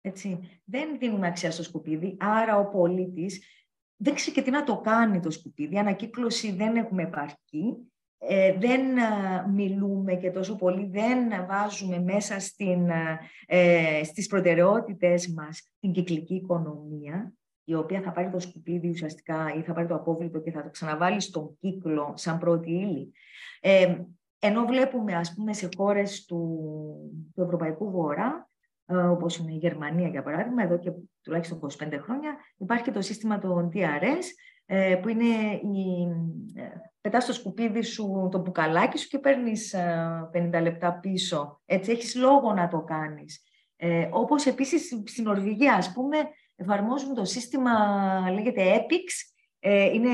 Έτσι. 0.00 0.60
Δεν 0.64 0.98
δίνουμε 0.98 1.26
αξία 1.26 1.50
στο 1.50 1.62
σκουπίδι, 1.62 2.16
άρα 2.20 2.58
ο 2.58 2.68
πολίτης 2.68 3.40
δεν 3.96 4.14
ξέρει 4.14 4.36
και 4.36 4.42
τι 4.42 4.50
να 4.50 4.64
το 4.64 4.80
κάνει 4.80 5.20
το 5.20 5.30
σκουπίδι. 5.30 5.78
Ανακύκλωση 5.78 6.52
δεν 6.52 6.76
έχουμε 6.76 7.02
επαρκή. 7.02 7.92
Ε, 8.18 8.56
δεν 8.58 8.80
μιλούμε 9.52 10.14
και 10.14 10.30
τόσο 10.30 10.56
πολύ, 10.56 10.86
δεν 10.86 11.46
βάζουμε 11.48 12.00
μέσα 12.00 12.40
στην, 12.40 12.88
ε, 13.46 14.04
στις 14.04 14.26
προτεραιότητες 14.26 15.28
μας 15.28 15.72
την 15.80 15.92
κυκλική 15.92 16.34
οικονομία, 16.34 17.32
η 17.64 17.74
οποία 17.74 18.00
θα 18.00 18.12
πάρει 18.12 18.30
το 18.30 18.38
σκουπίδι 18.38 18.88
ουσιαστικά 18.88 19.54
ή 19.58 19.62
θα 19.62 19.72
πάρει 19.72 19.86
το 19.86 19.94
απόβλητο 19.94 20.40
και 20.40 20.50
θα 20.50 20.62
το 20.62 20.70
ξαναβάλει 20.70 21.20
στον 21.20 21.56
κύκλο 21.60 22.12
σαν 22.16 22.38
πρώτη 22.38 22.70
ύλη. 22.70 23.12
Ε, 23.60 23.96
ενώ 24.38 24.64
βλέπουμε, 24.64 25.14
ας 25.14 25.34
πούμε, 25.34 25.52
σε 25.52 25.68
χώρες 25.76 26.24
του, 26.24 26.60
του 27.34 27.42
Ευρωπαϊκού 27.42 27.90
Βορρά, 27.90 28.48
ε, 28.86 28.96
όπως 28.96 29.36
είναι 29.36 29.52
η 29.52 29.56
Γερμανία, 29.56 30.08
για 30.08 30.22
παράδειγμα, 30.22 30.62
εδώ 30.62 30.78
και 30.78 30.92
τουλάχιστον 31.22 31.58
25 31.58 31.98
χρόνια, 31.98 32.36
υπάρχει 32.56 32.84
και 32.84 32.90
το 32.90 33.00
σύστημα 33.00 33.38
των 33.38 33.70
DRS, 33.74 34.24
ε, 34.55 34.55
που 35.02 35.08
είναι 35.08 35.24
η, 35.52 36.02
ε, 36.54 36.68
πετάς 37.00 37.22
στο 37.22 37.32
σκουπίδι 37.32 37.82
σου 37.82 38.28
το 38.30 38.38
μπουκαλάκι 38.38 38.98
σου 38.98 39.08
και 39.08 39.18
παίρνεις 39.18 39.74
50 40.32 40.60
λεπτά 40.62 40.98
πίσω. 40.98 41.60
Έτσι, 41.64 41.90
έχεις 41.90 42.14
λόγο 42.14 42.52
να 42.52 42.68
το 42.68 42.80
κάνεις. 42.80 43.42
Ε, 43.76 44.08
όπως 44.12 44.46
επίσης 44.46 45.02
στην 45.04 45.24
Νορβηγία, 45.24 45.74
ας 45.74 45.92
πούμε, 45.92 46.16
εφαρμόζουν 46.56 47.14
το 47.14 47.24
σύστημα, 47.24 47.72
λέγεται 48.30 48.62
EPICS, 48.76 49.34
είναι 49.92 50.10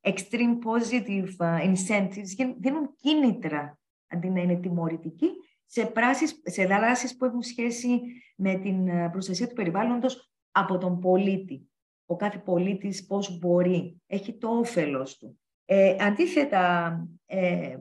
extreme 0.00 0.58
positive 0.66 1.46
incentives, 1.60 2.54
δίνουν 2.58 2.94
κίνητρα 2.96 3.78
αντί 4.08 4.28
να 4.28 4.40
είναι 4.40 4.56
τιμωρητικοί, 4.56 5.28
σε, 5.66 5.86
πράσεις, 5.86 6.42
σε 6.44 6.66
δράσεις 6.66 7.16
που 7.16 7.24
έχουν 7.24 7.42
σχέση 7.42 8.00
με 8.36 8.54
την 8.54 9.10
προστασία 9.10 9.46
του 9.46 9.54
περιβάλλοντος 9.54 10.30
από 10.50 10.78
τον 10.78 11.00
πολίτη 11.00 11.70
ο 12.06 12.16
κάθε 12.16 12.38
πολίτης 12.38 13.06
πώς 13.06 13.38
μπορεί, 13.38 14.02
έχει 14.06 14.38
το 14.38 14.48
όφελος 14.48 15.18
του. 15.18 15.40
Ε, 15.64 15.96
αντίθετα, 16.00 17.06
ε, 17.26 17.76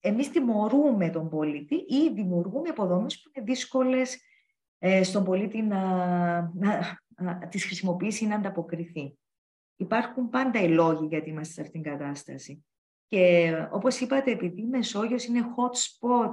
εμείς 0.00 0.30
τιμωρούμε 0.30 1.10
τον 1.10 1.28
πολίτη 1.28 1.74
ή 1.74 2.10
δημιουργούμε 2.14 2.68
υποδομές 2.68 3.20
που 3.20 3.30
είναι 3.34 3.44
δύσκολες 3.44 4.18
ε, 4.78 5.02
στον 5.02 5.24
πολίτη 5.24 5.62
να, 5.62 5.80
να, 6.54 7.00
να 7.16 7.48
τις 7.48 7.64
χρησιμοποιήσει 7.64 8.24
ή 8.24 8.26
να 8.26 8.34
ανταποκριθεί. 8.34 9.18
Υπάρχουν 9.76 10.28
πάντα 10.28 10.60
οι 10.60 10.68
λόγοι 10.68 11.06
γιατί 11.06 11.30
είμαστε 11.30 11.52
σε 11.54 11.60
αυτήν 11.60 11.82
την 11.82 11.92
κατάσταση. 11.92 12.64
Και 13.08 13.52
όπως 13.70 14.00
είπατε, 14.00 14.30
επειδή 14.30 14.60
η 14.60 14.66
Μεσόγειος 14.66 15.24
είναι 15.24 15.40
hot 15.40 15.74
spot 15.74 16.32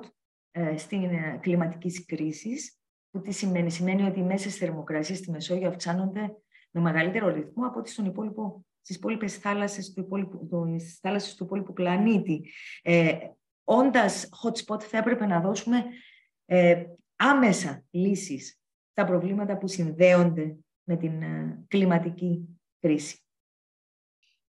ε, 0.52 0.78
στην 0.78 1.04
ε, 1.04 1.40
κλιματικής 1.42 2.06
κρίσης, 2.06 2.76
που 3.10 3.22
τι 3.22 3.32
σημαίνει, 3.32 3.72
σημαίνει 3.72 4.04
ότι 4.04 4.20
οι 4.20 4.24
μέσες 4.24 4.56
θερμοκρασίες 4.56 5.18
στη 5.18 5.32
Μεσόγειο 5.32 5.68
αυξάνονται 5.68 6.36
με 6.72 6.82
μεγαλύτερο 6.82 7.30
ρυθμό 7.30 7.66
από 7.66 7.80
ό,τι 7.80 7.90
στον 7.90 8.06
υπόλοιπο, 8.06 8.66
στις 8.82 8.96
υπόλοιπες 8.96 9.38
θάλασσες 9.38 9.94
του 9.94 10.00
υπόλοιπου, 10.00 10.48
του, 10.48 10.76
θάλασσες 11.02 11.36
του 11.36 11.44
υπόλοιπου 11.44 11.74
πλανήτη. 11.74 12.50
Ε, 12.82 13.18
όντας 13.64 14.30
hot 14.44 14.66
spot 14.66 14.82
θα 14.82 14.98
έπρεπε 14.98 15.26
να 15.26 15.42
δώσουμε 15.42 15.86
ε, 16.46 16.84
άμεσα 17.16 17.84
λύσεις 17.90 18.60
στα 18.92 19.06
προβλήματα 19.06 19.58
που 19.58 19.68
συνδέονται 19.68 20.58
με 20.84 20.98
την 20.98 21.22
ε, 21.22 21.66
κλιματική 21.68 22.60
κρίση. 22.80 23.22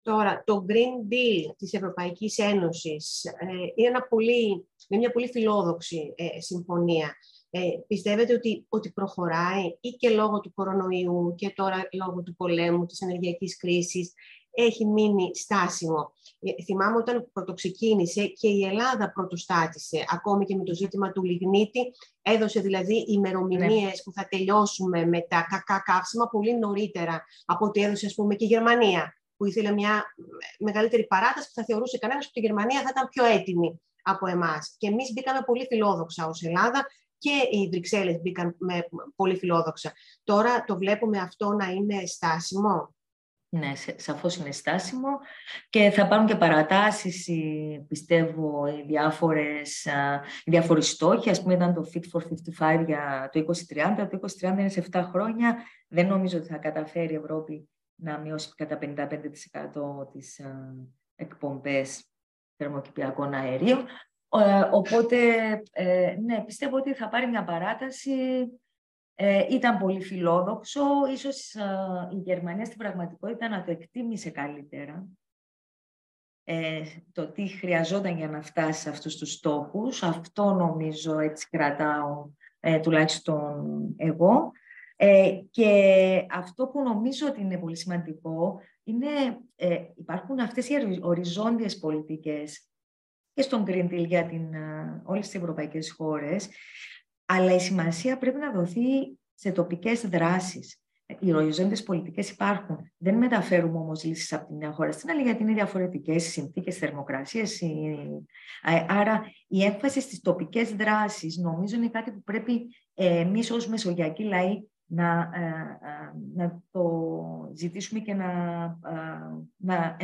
Τώρα, 0.03 0.43
το 0.47 0.65
Green 0.69 1.13
Deal 1.13 1.55
της 1.57 1.73
Ευρωπαϊκής 1.73 2.39
Ένωσης 2.39 3.25
ε, 3.25 3.47
είναι, 3.75 3.89
ένα 3.89 4.03
πολύ, 4.03 4.69
είναι 4.89 5.01
μια 5.01 5.11
πολύ 5.11 5.29
φιλόδοξη 5.29 6.15
ε, 6.17 6.41
συμφωνία 6.41 7.15
ε, 7.55 7.61
πιστεύετε 7.87 8.35
ότι, 8.35 8.67
ότι 8.69 8.91
προχωράει 8.91 9.79
ή 9.81 9.89
και 9.89 10.11
λόγω 10.11 10.41
του 10.41 10.53
κορονοϊού 10.55 11.35
και 11.37 11.51
τώρα 11.51 11.89
λόγω 11.93 12.23
του 12.23 12.35
πολέμου, 12.37 12.87
της 12.87 13.01
ενεργειακής 13.01 13.57
κρίσης, 13.57 14.13
έχει 14.55 14.87
μείνει 14.87 15.37
στάσιμο; 15.37 16.13
Ε, 16.41 16.63
θυμάμαι 16.63 16.97
όταν 16.97 17.31
πρωτοξεκίνησε 17.33 18.27
και 18.27 18.49
η 18.49 18.65
Ελλάδα 18.65 19.13
πρωτοστάτησε, 19.13 20.05
ακόμη 20.09 20.45
και 20.45 20.57
με 20.57 20.65
το 20.65 20.75
ζήτημα 20.75 21.13
του 21.13 21.23
λιγνίτη, 21.23 21.81
έδωσε 22.23 22.61
δηλαδή 22.61 23.05
ημερομηνίες 23.09 23.83
ναι. 23.83 24.03
που 24.05 24.13
θα 24.13 24.27
τελειώσουμε 24.29 25.07
με 25.07 25.21
τα 25.21 25.47
κακά 25.51 25.83
καύσιμα 25.85 26.29
πολύ 26.29 26.59
νωρίτερα 26.59 27.25
από 27.45 27.67
ό,τι 27.67 27.83
έδωσε 27.83 28.07
ας 28.07 28.15
πούμε 28.15 28.35
και 28.35 28.45
η 28.45 28.49
Γερμανία, 28.49 29.15
που 29.37 29.45
ήθελε 29.45 29.73
μια 29.73 30.05
μεγαλύτερη 30.59 31.07
παράταση 31.07 31.47
που 31.47 31.55
θα 31.55 31.65
θεωρούσε 31.65 31.99
κανένας 31.99 32.27
ότι 32.27 32.41
η 32.41 32.47
Γερμανία 32.47 32.81
θα 32.81 32.89
ήταν 32.91 33.09
πιο 33.09 33.25
έτοιμη 33.25 33.81
από 34.03 34.27
εμάς. 34.27 34.75
Και 34.79 34.87
εμείς 34.87 35.13
μπήκαμε 35.13 35.41
πολύ 35.47 35.67
φιλόδοξα 35.67 36.27
ως 36.27 36.43
Ελλάδα 36.43 36.87
και 37.23 37.49
οι 37.51 37.69
Βρυξέλλες 37.69 38.21
μπήκαν 38.21 38.55
με 38.59 38.89
πολύ 39.17 39.37
φιλόδοξα. 39.37 39.93
Τώρα 40.25 40.65
το 40.65 40.77
βλέπουμε 40.77 41.19
αυτό 41.19 41.53
να 41.53 41.67
είναι 41.67 42.07
στάσιμο. 42.07 42.95
Ναι, 43.49 43.73
σαφώς 43.97 44.37
είναι 44.37 44.53
στάσιμο 44.53 45.09
και 45.69 45.91
θα 45.91 46.09
πάρουν 46.09 46.27
και 46.27 46.37
παρατάσεις, 46.37 47.29
πιστεύω, 47.89 48.67
οι, 48.67 48.85
διάφορες, 48.87 49.85
οι 50.45 50.51
διάφοροι 50.51 50.83
στόχοι. 50.83 51.31
Ας 51.31 51.43
πούμε 51.43 51.55
ήταν 51.55 51.75
το 51.75 51.91
Fit 51.95 52.19
for 52.19 52.23
55 52.59 52.85
για 52.87 53.31
το 53.33 53.41
2030, 53.41 54.09
το 54.11 54.19
2030 54.41 54.59
είναι 54.59 54.69
σε 54.69 54.87
7 54.93 55.03
χρόνια. 55.13 55.57
Δεν 55.89 56.07
νομίζω 56.07 56.39
ότι 56.39 56.49
θα 56.49 56.57
καταφέρει 56.57 57.13
η 57.13 57.17
Ευρώπη 57.17 57.69
να 57.95 58.19
μειώσει 58.19 58.55
κατά 58.55 58.79
55% 58.79 60.13
τις 60.13 60.41
εκπομπές 61.15 62.05
θερμοκηπιακών 62.57 63.35
αερίων. 63.35 63.87
Ε, 64.41 64.69
οπότε, 64.71 65.17
ε, 65.73 66.17
ναι, 66.25 66.45
πιστεύω 66.45 66.77
ότι 66.77 66.95
θα 66.95 67.09
πάρει 67.09 67.27
μια 67.27 67.45
παράταση. 67.45 68.13
Ε, 69.15 69.47
ήταν 69.51 69.79
πολύ 69.79 70.01
φιλόδοξο. 70.01 70.83
Ίσως 71.13 71.55
η 72.13 72.17
Γερμανία 72.17 72.65
στην 72.65 72.79
πραγματικότητα 72.79 73.49
να 73.49 73.65
το 73.65 73.71
εκτίμησε 73.71 74.31
καλύτερα. 74.31 75.07
το 77.13 77.31
τι 77.31 77.47
χρειαζόταν 77.47 78.17
για 78.17 78.29
να 78.29 78.43
φτάσει 78.43 78.81
σε 78.81 78.89
αυτούς 78.89 79.17
τους 79.17 79.33
στόχους. 79.33 80.03
Αυτό 80.03 80.53
νομίζω 80.53 81.19
έτσι 81.19 81.49
κρατάω 81.51 82.31
τουλάχιστον 82.83 83.65
εγώ. 83.97 84.53
και 85.51 86.27
αυτό 86.31 86.67
που 86.67 86.83
νομίζω 86.83 87.27
ότι 87.27 87.41
είναι 87.41 87.59
πολύ 87.59 87.77
σημαντικό 87.77 88.61
είναι 88.85 89.09
υπάρχουν 89.97 90.39
αυτές 90.39 90.69
οι 90.69 90.99
οριζόντιες 91.03 91.79
πολιτικές 91.79 92.72
και 93.35 93.43
στον 93.43 93.65
Green 93.67 93.89
Deal 93.91 94.07
για 94.07 94.25
την, 94.25 94.55
όλες 95.05 95.27
τις 95.27 95.35
ευρωπαϊκές 95.41 95.91
χώρες, 95.91 96.49
αλλά 97.25 97.55
η 97.55 97.61
σημασία 97.61 98.19
πρέπει 98.19 98.39
να 98.39 98.53
δοθεί 98.53 99.19
σε 99.35 99.53
τοπικές 99.53 100.09
δράσεις. 100.09 100.77
Οι 101.21 101.35
οριζόντιες 101.35 101.83
πολιτικές 101.83 102.31
υπάρχουν. 102.31 102.93
Δεν 102.97 103.15
μεταφέρουμε 103.17 103.79
όμως 103.79 104.05
λύσεις 104.05 104.33
από 104.33 104.47
τη 104.47 104.55
μια 104.55 104.73
χώρα 104.73 104.93
στην 104.93 105.11
άλλη, 105.11 105.23
γιατί 105.23 105.43
είναι 105.43 105.53
διαφορετικές 105.53 106.27
οι 106.27 106.31
συνθήκες 106.31 106.77
θερμοκρασίας. 106.77 107.61
Άρα 108.89 109.25
η 109.49 109.65
έμφαση 109.65 110.01
στις 110.01 110.21
τοπικές 110.21 110.75
δράσεις 110.75 111.37
νομίζω 111.37 111.77
είναι 111.77 111.89
κάτι 111.89 112.13
που 112.13 112.23
πρέπει 112.23 112.69
εμείς 112.95 113.51
ως 113.51 113.67
μεσογειακοί 113.67 114.25
λαοί 114.25 114.63
να, 114.87 115.31
να 116.35 116.63
το 116.71 116.83
ζητήσουμε 117.55 118.01
και 118.01 118.15
να, 118.15 118.29
να 119.57 119.97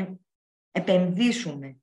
επενδύσουμε 0.71 1.67
ε, 1.67 1.77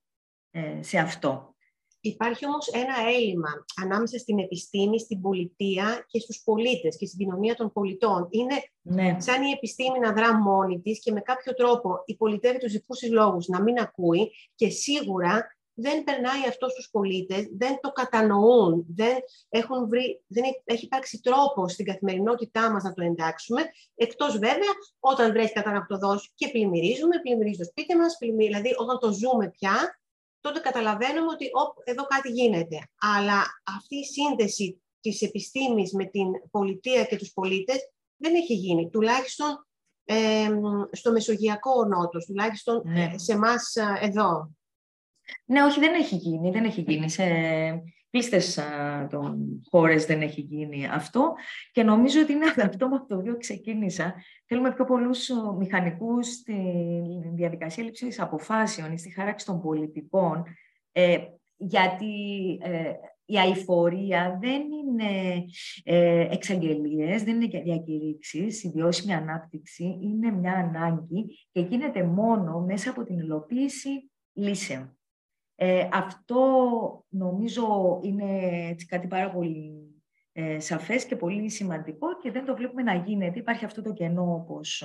σε 0.80 0.98
αυτό. 0.98 1.56
Υπάρχει 2.00 2.46
όμως 2.46 2.68
ένα 2.68 3.10
έλλειμμα 3.16 3.66
ανάμεσα 3.84 4.18
στην 4.18 4.40
επιστήμη, 4.40 5.00
στην 5.00 5.22
πολιτεία 5.22 6.06
και 6.08 6.20
στους 6.20 6.42
πολίτες 6.44 6.98
και 6.98 7.06
στην 7.06 7.20
κοινωνία 7.20 7.56
των 7.56 7.72
πολιτών. 7.72 8.28
Είναι 8.30 8.56
ναι. 8.82 9.20
σαν 9.20 9.44
η 9.44 9.52
επιστήμη 9.52 10.00
να 10.00 10.14
δρά 10.14 10.36
μόνη 10.36 10.82
της 10.82 11.00
και 11.00 11.12
με 11.12 11.20
κάποιο 11.20 11.54
τρόπο 11.54 12.02
υπολιτεύει 12.06 12.58
τους 12.58 12.72
δικούς 12.72 13.00
της 13.00 13.12
λόγους 13.12 13.48
να 13.48 13.62
μην 13.62 13.80
ακούει 13.80 14.32
και 14.56 14.70
σίγουρα 14.70 15.56
δεν 15.74 16.04
περνάει 16.04 16.48
αυτό 16.48 16.70
στους 16.70 16.90
πολίτες, 16.92 17.48
δεν 17.58 17.80
το 17.82 17.92
κατανοούν, 17.92 18.86
δεν, 18.96 19.16
έχουν 19.50 19.88
βρει, 19.88 20.24
δεν 20.28 20.44
έχει 20.64 20.86
υπάρξει 20.86 21.22
τρόπος 21.22 21.72
στην 21.72 21.86
καθημερινότητά 21.86 22.72
μας 22.72 22.84
να 22.84 22.94
το 22.94 23.04
εντάξουμε, 23.04 23.62
εκτός 23.96 24.38
βέβαια 24.38 24.74
όταν 25.00 25.32
βρέχει 25.32 25.54
κατανακτοδός 25.54 26.32
και 26.36 26.48
πλημμυρίζουμε, 26.48 27.20
πλημμυρίζει 27.22 27.58
το 27.58 27.64
σπίτι 27.64 27.96
μας, 27.96 28.18
δηλαδή 28.38 28.70
όταν 28.78 29.00
το 29.00 29.12
ζούμε 29.12 29.50
πια, 29.50 30.00
τότε 30.46 30.60
καταλαβαίνουμε 30.60 31.32
ότι 31.32 31.50
εδώ 31.84 32.04
κάτι 32.04 32.30
γίνεται. 32.30 32.90
Αλλά 33.00 33.44
αυτή 33.78 33.96
η 33.96 34.04
σύνδεση 34.04 34.82
της 35.00 35.22
επιστήμης 35.22 35.94
με 35.94 36.06
την 36.06 36.28
πολιτεία 36.52 37.04
και 37.04 37.16
τους 37.16 37.32
πολίτες 37.34 37.78
δεν 38.18 38.36
έχει 38.36 38.54
γίνει. 38.54 38.90
Τουλάχιστον 38.90 39.68
ε, 40.06 40.50
στο 40.92 41.12
Μεσογειακό 41.12 41.86
Νότος, 41.86 42.26
τουλάχιστον 42.26 42.82
ναι. 42.86 43.12
σε 43.16 43.34
εμάς 43.34 43.76
ε, 43.76 43.98
εδώ. 44.02 44.56
Ναι, 45.46 45.64
όχι, 45.64 45.80
δεν 45.80 45.94
έχει 45.94 46.16
γίνει. 46.16 46.52
Δεν 46.52 46.64
έχει 46.64 46.82
γίνει. 46.82 47.10
Σε 47.10 47.24
κλείστες 48.16 48.60
των 49.10 49.62
χώρες 49.70 50.06
δεν 50.06 50.22
έχει 50.22 50.42
γίνει 50.42 50.88
αυτό 50.88 51.34
και 51.72 51.84
νομίζω 51.84 52.22
ότι 52.22 52.32
είναι 52.32 52.46
αυτό 52.64 52.90
με 52.90 53.06
το 53.08 53.18
οποίο 53.18 53.38
ξεκίνησα. 53.38 54.14
Θέλουμε 54.46 54.74
πιο 54.74 54.86
πολλούς 54.86 55.30
μηχανικούς 55.58 56.28
στη 56.28 56.56
διαδικασία 57.36 57.84
λήψης 57.84 58.20
αποφάσεων 58.20 58.92
ή 58.92 58.98
στη 58.98 59.14
χάραξη 59.14 59.46
των 59.46 59.62
πολιτικών 59.62 60.44
ε, 60.92 61.18
γιατί 61.58 62.14
ε, 62.62 62.92
η 63.26 63.38
αηφορία 63.38 64.38
δεν 64.42 64.62
είναι 64.62 65.44
ε, 65.84 66.28
εξαγγελίες, 66.32 67.24
δεν 67.24 67.42
είναι 67.42 67.62
διακηρύξεις. 67.62 68.64
Η 68.64 68.72
βιώσιμη 68.76 69.14
ανάπτυξη 69.14 70.00
είναι 70.02 70.32
μια 70.32 70.54
ανάγκη 70.54 71.26
και 71.52 71.62
γίνεται 71.62 72.04
μόνο 72.04 72.60
μέσα 72.60 72.90
από 72.90 73.04
την 73.04 73.20
υλοποίηση 73.20 74.10
λύσεων. 74.34 74.95
Ε, 75.56 75.88
αυτό 75.92 77.06
νομίζω 77.10 78.00
είναι 78.04 78.68
έτσι, 78.70 78.86
κάτι 78.86 79.08
πάρα 79.08 79.32
πολύ 79.32 79.90
ε, 80.32 80.60
σαφές 80.60 81.06
και 81.06 81.16
πολύ 81.16 81.50
σημαντικό 81.50 82.08
και 82.22 82.32
δεν 82.32 82.46
το 82.46 82.56
βλέπουμε 82.56 82.82
να 82.82 82.94
γίνεται. 82.94 83.40
Υπάρχει 83.40 83.66
αυτό 83.66 83.82
το 83.82 83.94
κενό 83.94 84.34
όπως 84.34 84.84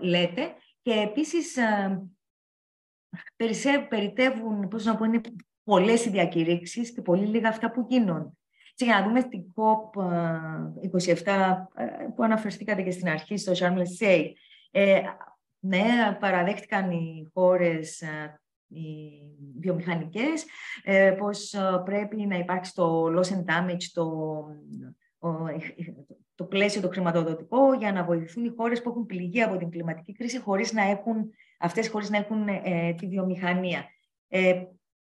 λέτε 0.00 0.54
και 0.82 0.92
επίσης 0.92 1.56
περιτεύουν, 3.88 4.68
πώς 4.68 4.84
να 4.84 4.96
πω, 4.96 5.04
είναι 5.04 5.20
πολλές 5.64 6.04
οι 6.04 6.10
διακηρύξεις 6.10 6.92
και 6.92 7.02
πολύ 7.02 7.26
λίγα 7.26 7.48
αυτά 7.48 7.70
που 7.70 7.86
γίνονται. 7.88 8.30
Και 8.74 8.84
για 8.84 8.98
να 8.98 9.06
δούμε 9.06 9.20
στην 9.20 9.44
COP27 9.54 11.54
που 12.14 12.22
αναφερθήκατε 12.22 12.82
και 12.82 12.90
στην 12.90 13.08
αρχή 13.08 13.36
στο 13.36 13.52
Sharm 13.52 13.78
el 13.78 13.84
ε, 14.70 15.02
ναι, 15.58 16.16
παραδέχτηκαν 16.20 16.90
οι 16.90 17.30
χώρες 17.32 18.02
οι 18.68 19.10
βιομηχανικές, 19.58 20.44
ε, 20.84 21.14
πως 21.18 21.52
ε, 21.52 21.82
πρέπει 21.84 22.26
να 22.26 22.36
υπάρξει 22.36 22.74
το 22.74 23.04
loss 23.04 23.28
and 23.28 23.44
damage, 23.44 23.84
το, 23.92 24.10
το 26.34 26.44
πλαίσιο 26.44 26.80
το 26.80 26.88
χρηματοδοτικό 26.88 27.74
για 27.74 27.92
να 27.92 28.04
βοηθηθούν 28.04 28.44
οι 28.44 28.52
χώρες 28.56 28.82
που 28.82 28.88
έχουν 28.88 29.06
πληγεί 29.06 29.42
από 29.42 29.56
την 29.56 29.70
κλιματική 29.70 30.12
κρίση 30.12 30.40
χωρίς 30.40 30.72
να 30.72 30.82
έχουν, 30.82 31.30
αυτές 31.58 31.88
χωρίς 31.88 32.10
να 32.10 32.16
έχουν 32.16 32.48
ε, 32.48 32.94
τη 32.94 33.06
βιομηχανία. 33.06 33.84
Ε, 34.28 34.62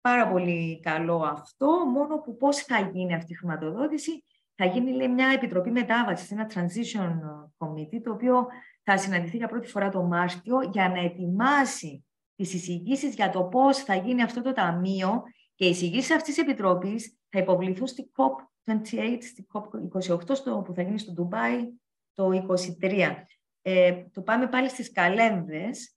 πάρα 0.00 0.28
πολύ 0.28 0.80
καλό 0.80 1.16
αυτό, 1.16 1.66
μόνο 1.92 2.18
που 2.18 2.36
πώς 2.36 2.56
θα 2.56 2.90
γίνει 2.92 3.14
αυτή 3.14 3.32
η 3.32 3.36
χρηματοδότηση. 3.36 4.24
Θα 4.54 4.64
γίνει 4.64 4.92
λέει, 4.92 5.08
μια 5.08 5.28
επιτροπή 5.28 5.70
μετάβασης, 5.70 6.30
ένα 6.30 6.50
transition 6.54 7.10
committee, 7.58 8.00
το 8.02 8.12
οποίο 8.12 8.46
θα 8.82 8.96
συναντηθεί 8.96 9.36
για 9.36 9.48
πρώτη 9.48 9.68
φορά 9.68 9.88
το 9.88 10.02
Μάρτιο 10.02 10.60
για 10.72 10.88
να 10.88 11.00
ετοιμάσει 11.00 12.04
τις 12.42 12.54
εισηγήσεις 12.54 13.14
για 13.14 13.30
το 13.30 13.44
πώς 13.44 13.78
θα 13.78 13.94
γίνει 13.94 14.22
αυτό 14.22 14.42
το 14.42 14.52
ταμείο 14.52 15.22
και 15.54 15.66
οι 15.66 15.70
εισηγήσεις 15.70 16.10
αυτής 16.10 16.34
της 16.34 16.42
επιτροπής 16.42 17.18
θα 17.28 17.38
υποβληθούν 17.38 17.86
στη 17.86 18.10
COP28, 18.16 19.18
στη 19.20 19.46
COP28 19.52 20.36
στο, 20.36 20.62
που 20.64 20.74
θα 20.74 20.82
γίνει 20.82 20.98
στο 20.98 21.12
Ντουμπάι 21.12 21.68
το 22.14 22.46
2023. 22.80 23.14
Ε, 23.62 24.04
το 24.12 24.22
πάμε 24.22 24.46
πάλι 24.48 24.68
στις 24.68 24.92
καλένδες, 24.92 25.96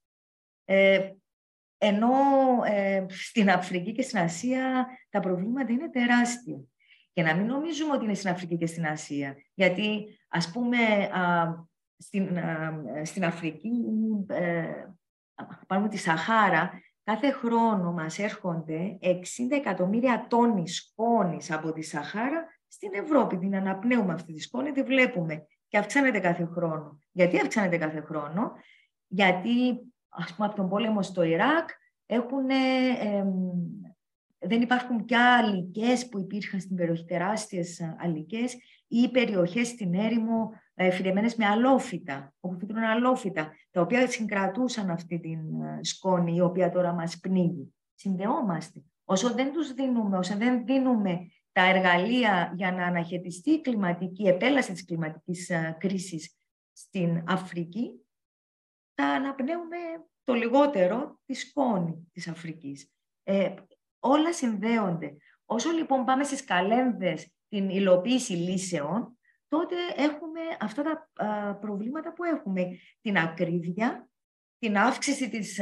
ε, 0.65 1.11
ενώ 1.77 2.13
ε, 2.65 3.05
στην 3.09 3.49
Αφρική 3.49 3.91
και 3.91 4.01
στην 4.01 4.17
Ασία 4.17 4.87
τα 5.09 5.19
προβλήματα 5.19 5.71
είναι 5.71 5.89
τεράστια. 5.89 6.63
Και 7.13 7.21
να 7.21 7.35
μην 7.35 7.45
νομίζουμε 7.45 7.93
ότι 7.93 8.05
είναι 8.05 8.13
στην 8.13 8.29
Αφρική 8.29 8.57
και 8.57 8.65
στην 8.65 8.85
Ασία. 8.85 9.35
Γιατί, 9.53 10.17
ας 10.27 10.51
πούμε, 10.51 10.77
στην, 11.97 12.37
στην 13.03 13.25
Αφρική 13.25 13.69
ε, 14.27 14.65
πάρουμε 15.67 15.89
τη 15.89 15.97
Σαχάρα, 15.97 16.71
κάθε 17.03 17.31
χρόνο 17.31 17.91
μας 17.91 18.19
έρχονται 18.19 18.97
60 19.01 19.11
εκατομμύρια 19.49 20.25
τόνοι 20.29 20.67
σκόνης 20.67 21.51
από 21.51 21.71
τη 21.71 21.81
Σαχάρα 21.81 22.45
στην 22.67 22.89
Ευρώπη. 22.93 23.37
Την 23.37 23.55
αναπνέουμε 23.55 24.13
αυτή 24.13 24.33
τη 24.33 24.39
σκόνη, 24.41 24.71
τη 24.71 24.83
βλέπουμε 24.83 25.45
και 25.67 25.77
αυξάνεται 25.77 26.19
κάθε 26.19 26.45
χρόνο. 26.45 26.99
Γιατί 27.11 27.39
αυξάνεται 27.39 27.77
κάθε 27.77 28.01
χρόνο, 28.01 28.51
γιατί 29.07 29.51
ας 30.09 30.33
πούμε 30.33 30.47
από 30.47 30.55
τον 30.55 30.69
πόλεμο 30.69 31.01
στο 31.01 31.23
Ιράκ 31.23 31.69
έχουν, 32.05 32.47
δεν 34.39 34.61
υπάρχουν 34.61 35.05
πια 35.05 35.37
αλικές 35.37 36.09
που 36.09 36.19
υπήρχαν 36.19 36.59
στην 36.59 36.75
περιοχή, 36.75 37.05
τεράστιες 37.05 37.95
αλικές 37.99 38.57
ή 38.87 39.09
περιοχές 39.09 39.67
στην 39.67 39.93
έρημο 39.93 40.49
ε, 40.75 40.91
φυτεμένες 40.91 41.35
με 41.35 41.45
αλόφυτα, 41.45 42.33
όπου 42.39 42.57
φύτρουν 42.59 42.83
αλόφυτα, 42.83 43.53
τα 43.71 43.81
οποία 43.81 44.07
συγκρατούσαν 44.07 44.89
αυτή 44.89 45.19
την 45.19 45.61
ε, 45.61 45.79
σκόνη 45.81 46.35
η 46.35 46.41
οποία 46.41 46.71
τώρα 46.71 46.93
μας 46.93 47.19
πνίγει. 47.19 47.75
Συνδεόμαστε. 47.93 48.83
Όσο 49.03 49.33
δεν 49.33 49.53
τους 49.53 49.73
δίνουμε, 49.73 50.17
όσο 50.17 50.37
δεν 50.37 50.65
δίνουμε 50.65 51.19
τα 51.51 51.61
εργαλεία 51.61 52.53
για 52.55 52.71
να 52.71 52.85
αναχαιτιστεί 52.85 53.51
η 53.51 53.61
κλιματική 53.61 54.23
επέλαση 54.23 54.71
της 54.71 54.85
κλιματικής 54.85 55.49
ε, 55.49 55.75
κρίσης 55.79 56.37
στην 56.71 57.23
Αφρική, 57.27 58.05
θα 58.93 59.05
αναπνέουμε 59.05 59.77
το 60.23 60.33
λιγότερο 60.33 61.19
τη 61.25 61.33
σκόνη 61.33 62.09
της 62.11 62.27
Αφρικής. 62.27 62.91
Ε, 63.23 63.53
όλα 63.99 64.33
συνδέονται. 64.33 65.17
Όσο 65.45 65.71
λοιπόν 65.71 66.05
πάμε 66.05 66.23
στις 66.23 66.43
καλένδες 66.43 67.33
την 67.47 67.69
υλοποίηση 67.69 68.33
λύσεων, 68.33 69.17
τότε 69.47 69.75
έχουμε 69.95 70.24
αυτά 70.59 71.09
τα 71.13 71.57
προβλήματα 71.61 72.13
που 72.13 72.23
έχουμε. 72.23 72.77
Την 73.01 73.17
ακρίβεια, 73.17 74.09
την 74.59 74.77
αύξηση 74.77 75.29
της 75.29 75.59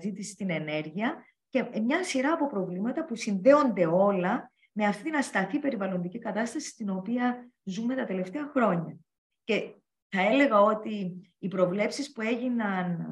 ζήτησης 0.00 0.32
στην 0.32 0.50
ενέργεια 0.50 1.24
και 1.48 1.80
μια 1.82 2.04
σειρά 2.04 2.32
από 2.32 2.46
προβλήματα 2.46 3.04
που 3.04 3.14
συνδέονται 3.14 3.86
όλα 3.86 4.52
με 4.72 4.86
αυτή 4.86 5.02
την 5.02 5.16
ασταθή 5.16 5.58
περιβαλλοντική 5.58 6.18
κατάσταση 6.18 6.68
στην 6.68 6.90
οποία 6.90 7.50
ζούμε 7.62 7.94
τα 7.94 8.04
τελευταία 8.04 8.50
χρόνια. 8.54 8.96
Και 9.44 9.74
θα 10.08 10.20
έλεγα 10.20 10.60
ότι 10.60 11.20
οι 11.38 11.48
προβλέψεις 11.48 12.12
που 12.12 12.20
έγιναν 12.20 13.06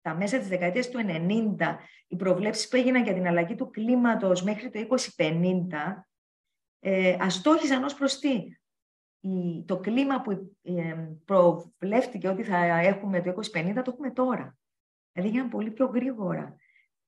τα 0.00 0.14
μέσα 0.14 0.38
της 0.38 0.48
δεκαετίας 0.48 0.88
του 0.88 0.98
90, 0.98 1.76
οι 2.06 2.16
προβλέψεις 2.16 2.68
που 2.68 2.76
έγιναν 2.76 3.04
για 3.04 3.14
την 3.14 3.26
αλλαγή 3.26 3.54
του 3.54 3.70
κλίματος 3.70 4.42
μέχρι 4.42 4.70
το 4.70 4.78
2050, 4.78 6.08
ε, 6.78 7.16
αστόχησαν 7.20 7.84
ως 7.84 7.94
προς 7.94 8.18
τι; 8.18 8.58
Το 9.64 9.80
κλίμα 9.80 10.20
που 10.20 10.56
ε, 10.62 10.94
προβλέφτηκε 11.24 12.28
ότι 12.28 12.42
θα 12.42 12.56
έχουμε 12.64 13.22
το 13.22 13.30
2050 13.30 13.72
το 13.74 13.90
έχουμε 13.90 14.10
τώρα. 14.10 14.58
Δηλαδή 15.12 15.32
γίνανε 15.32 15.50
πολύ 15.50 15.70
πιο 15.70 15.86
γρήγορα. 15.86 16.56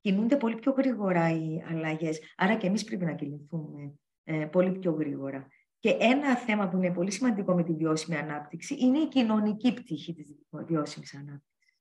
Κινούνται 0.00 0.36
πολύ 0.36 0.54
πιο 0.54 0.72
γρήγορα 0.72 1.30
οι 1.30 1.62
αλλαγές. 1.68 2.20
Άρα 2.36 2.54
και 2.54 2.66
εμείς 2.66 2.84
πρέπει 2.84 3.04
να 3.04 3.12
κινηθούμε 3.12 3.94
ε, 4.24 4.44
πολύ 4.44 4.72
πιο 4.78 4.92
γρήγορα. 4.92 5.48
Και 5.78 5.96
ένα 6.00 6.36
θέμα 6.36 6.68
που 6.68 6.76
είναι 6.76 6.92
πολύ 6.92 7.10
σημαντικό 7.10 7.54
με 7.54 7.62
τη 7.64 7.72
βιώσιμη 7.72 8.16
ανάπτυξη 8.16 8.76
είναι 8.78 8.98
η 8.98 9.08
κοινωνική 9.08 9.72
πτυχή 9.72 10.14
της 10.14 10.36
βιώσιμης 10.50 11.14
ανάπτυξης. 11.14 11.74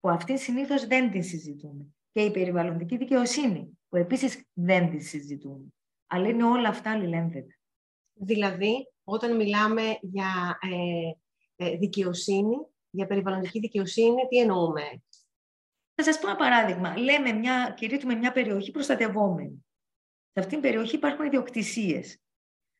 Που 0.00 0.10
αυτή 0.10 0.38
συνήθως 0.38 0.86
δεν 0.86 1.10
τη 1.10 1.22
συζητούμε. 1.22 1.86
Και 2.12 2.20
η 2.20 2.30
περιβαλλοντική 2.30 2.96
δικαιοσύνη, 2.96 3.78
που 3.88 3.96
επίσης 3.96 4.48
δεν 4.52 4.90
τη 4.90 4.98
συζητούμε. 4.98 5.66
Αλλά 6.06 6.28
είναι 6.28 6.44
όλα 6.44 6.68
αυτά 6.68 6.90
αλληλένδετα. 6.90 7.54
Δηλαδή, 8.14 8.92
όταν 9.04 9.36
μιλάμε 9.36 9.82
για 10.00 10.58
ε, 10.60 11.64
ε, 11.64 11.76
δικαιοσύνη, 11.76 12.56
για 12.90 13.06
περιβαλλοντική 13.06 13.58
δικαιοσύνη, 13.58 14.26
τι 14.28 14.38
εννοούμε; 14.38 15.02
Θα 15.94 16.02
σας 16.02 16.18
πω 16.18 16.28
ένα 16.28 16.36
παράδειγμα. 16.36 16.98
Λέμε 16.98 17.32
μια, 17.32 17.74
κηρύττουμε 17.76 18.14
μια 18.14 18.32
περιοχή 18.32 18.70
προστατευόμενη. 18.70 19.66
Σε 20.32 20.40
αυτήν 20.40 20.60
την 20.60 20.70
περιοχή 20.70 20.94
υπάρχουν 20.94 21.24
ιδιοκτησίες. 21.24 22.20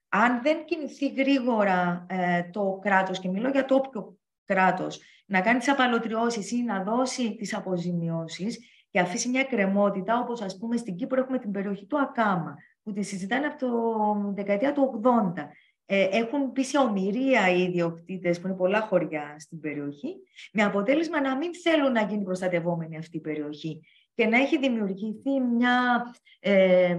Αν 0.09 0.43
δεν 0.43 0.65
κινηθεί 0.65 1.09
γρήγορα 1.09 2.07
ε, 2.09 2.51
το 2.51 2.79
κράτος, 2.83 3.19
και 3.19 3.29
μιλώ 3.29 3.49
για 3.49 3.65
το 3.65 3.75
όποιο 3.75 4.19
κράτος, 4.45 5.01
να 5.27 5.41
κάνει 5.41 5.59
τις 5.59 5.69
απαλωτριώσεις 5.69 6.51
ή 6.51 6.63
να 6.63 6.83
δώσει 6.83 7.35
τις 7.35 7.55
αποζημιώσεις 7.55 8.59
και 8.91 9.01
αφήσει 9.01 9.29
μια 9.29 9.45
κρεμότητα, 9.45 10.19
όπως 10.19 10.41
ας 10.43 10.59
πούμε 10.59 10.77
στην 10.77 10.97
Κύπρο 10.97 11.21
έχουμε 11.21 11.39
την 11.39 11.51
περιοχή 11.51 11.87
του 11.87 12.01
Ακάμα, 12.01 12.57
που 12.83 12.93
τη 12.93 13.03
συζητάνε 13.03 13.47
από 13.47 13.59
το 13.59 14.33
δεκαετία 14.35 14.73
του 14.73 15.01
80 15.35 15.49
ε, 15.87 16.09
έχουν 16.11 16.53
πει 16.53 16.63
σε 16.63 16.79
ομοιρία 16.79 17.55
οι 17.55 17.63
ιδιοκτήτες, 17.63 18.41
που 18.41 18.47
είναι 18.47 18.57
πολλά 18.57 18.81
χωριά 18.81 19.37
στην 19.39 19.61
περιοχή, 19.61 20.17
με 20.53 20.63
αποτέλεσμα 20.63 21.21
να 21.21 21.37
μην 21.37 21.51
θέλουν 21.63 21.93
να 21.93 22.03
γίνει 22.03 22.25
προστατευόμενη 22.25 22.97
αυτή 22.97 23.17
η 23.17 23.21
περιοχή 23.21 23.81
και 24.15 24.27
να 24.27 24.37
έχει 24.37 24.59
δημιουργηθεί 24.59 25.41
μια, 25.41 26.05
ε, 26.41 26.99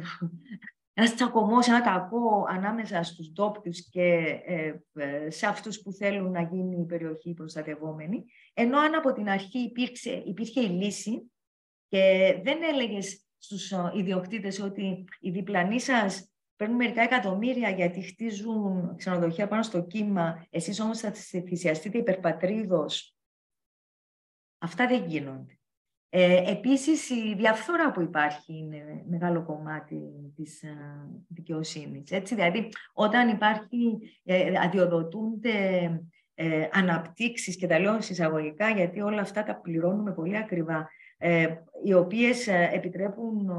ένας 0.93 1.13
τσακωμός, 1.15 1.67
ένα 1.67 1.82
κακό 1.82 2.46
ανάμεσα 2.50 3.04
στους 3.04 3.32
ντόπιους 3.32 3.89
και 3.89 4.39
ε, 4.46 4.74
ε, 4.93 5.30
σε 5.30 5.46
αυτούς 5.48 5.82
που 5.82 5.91
θέλουν 5.91 6.32
να 6.32 6.41
γίνει 6.41 6.82
η 6.82 6.86
περιοχή 6.86 7.34
προστατευόμενη. 7.34 8.26
Ενώ 8.54 8.80
αν 8.80 8.96
από 8.96 9.13
την 9.13 9.30
αρχή 9.30 9.60
υπήρξε, 9.60 10.24
υπήρχε 10.26 10.62
η 10.62 10.67
λύση 10.69 11.32
και 11.88 12.36
δεν 12.43 12.63
έλεγες 12.63 13.23
στους 13.44 13.72
ε, 13.72 13.92
ιδιοκτήτες 13.96 14.60
ότι 14.60 15.06
οι 15.20 15.30
διπλανοί 15.30 15.80
σας 15.80 16.32
παίρνουν 16.56 16.78
μερικά 16.78 17.02
εκατομμύρια 17.02 17.70
γιατί 17.70 18.02
χτίζουν 18.02 18.96
ξενοδοχεία 18.96 19.48
πάνω 19.48 19.64
στο 19.64 19.84
κύμα, 19.84 20.46
εσείς 20.50 20.80
όμως 20.80 21.00
θα 21.00 21.12
θυσιαστείτε 21.48 21.98
υπερπατρίδος. 21.98 23.16
Αυτά 24.58 24.88
δεν 24.88 25.06
γίνονται. 25.06 25.58
Ε, 26.10 26.52
επίσης, 26.52 27.10
η 27.10 27.36
διαφθορά 27.36 27.92
που 27.92 28.02
υπάρχει 28.02 28.58
είναι 28.58 29.04
μεγάλο 29.10 29.44
κομμάτι 29.44 30.32
της 30.36 30.64
ε, 30.64 30.78
δικαιοσύνης. 31.28 32.12
Έτσι, 32.12 32.36
δηλαδή, 32.36 32.70
όταν 32.94 33.30
υπάρχει, 33.30 34.00
ε, 34.24 34.60
αδειοδοτούνται 34.60 35.90
ε, 36.34 36.68
αναπτύξεις 36.72 37.56
και 37.56 37.68
τα 37.68 37.80
λέω 37.80 38.02
συσσαγωγικά, 38.02 38.70
γιατί 38.70 39.02
όλα 39.02 39.22
αυτά 39.22 39.44
τα 39.44 39.56
πληρώνουμε 39.56 40.14
πολύ 40.14 40.38
ακριβά, 40.38 40.78
ε, 40.80 40.86
οι 41.84 41.94
οποίες 41.94 42.48
ε, 42.48 42.70
επιτρέπουν 42.74 43.50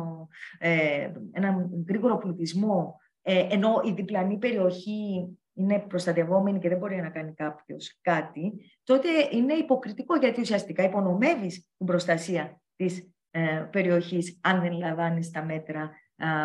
ε, 0.59 1.11
έναν 1.33 1.85
γρήγορο 1.89 2.19
πλουτισμό 2.19 3.01
ε, 3.23 3.47
ενώ 3.51 3.81
η 3.85 3.93
διπλανή 3.93 4.39
περιοχή 4.39 5.29
είναι 5.55 5.79
προστατευόμενη 5.79 6.59
και 6.59 6.69
δεν 6.69 6.79
μπορεί 6.79 6.97
να 6.97 7.11
κάνει 7.11 7.35
κάποιος 7.35 7.99
κάτι, 8.01 8.53
τότε 8.85 9.09
είναι 9.31 9.55
υποκριτικό 9.55 10.17
γιατί 10.17 10.41
ουσιαστικά 10.41 10.83
υπονομεύεις 10.83 11.71
την 11.77 11.87
προστασία 11.87 12.61
της 12.77 13.13
ε, 13.31 13.69
περιοχής 13.71 14.39
αν 14.43 14.61
δεν 14.61 14.73
λαμβάνεις 14.73 15.31
τα 15.31 15.45
μέτρα 15.45 15.91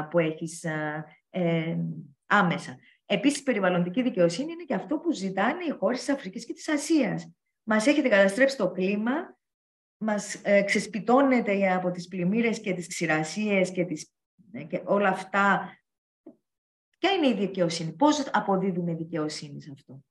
που 0.10 0.20
έχεις 0.20 0.64
ε, 1.30 1.78
άμεσα. 2.26 2.78
Επίσης, 3.06 3.44
περιβαλλοντική 3.44 4.02
δικαιοσύνη 4.02 4.52
είναι 4.52 4.64
και 4.64 4.74
αυτό 4.74 4.98
που 4.98 5.14
ζητάνε 5.14 5.64
οι 5.64 5.72
χώρες 5.80 6.00
της 6.00 6.10
Αφρικής 6.10 6.46
και 6.46 6.54
της 6.54 6.70
Ασίας. 6.70 7.34
Μας 7.64 7.88
έχετε 7.88 8.08
καταστρέψει 8.08 8.58
το 8.58 8.72
κλίμα, 8.72 9.39
μας 10.00 10.36
ε, 10.44 10.62
ξεσπιτώνεται 10.62 11.74
από 11.74 11.92
τις 11.92 12.08
πλημμύρες 12.08 12.60
και 12.60 12.74
τις 12.74 12.88
ξηρασίες 12.88 13.72
και, 13.72 13.86
τις, 13.86 14.12
ε, 14.52 14.64
και 14.64 14.82
όλα 14.86 15.10
αυτά. 15.10 15.74
Ποια 16.98 17.12
είναι 17.12 17.28
η 17.28 17.34
δικαιοσύνη, 17.34 17.92
πώς 17.92 18.30
αποδίδουμε 18.32 18.94
δικαιοσύνη 18.94 19.62
σε 19.62 19.72
αυτό; 19.74 20.04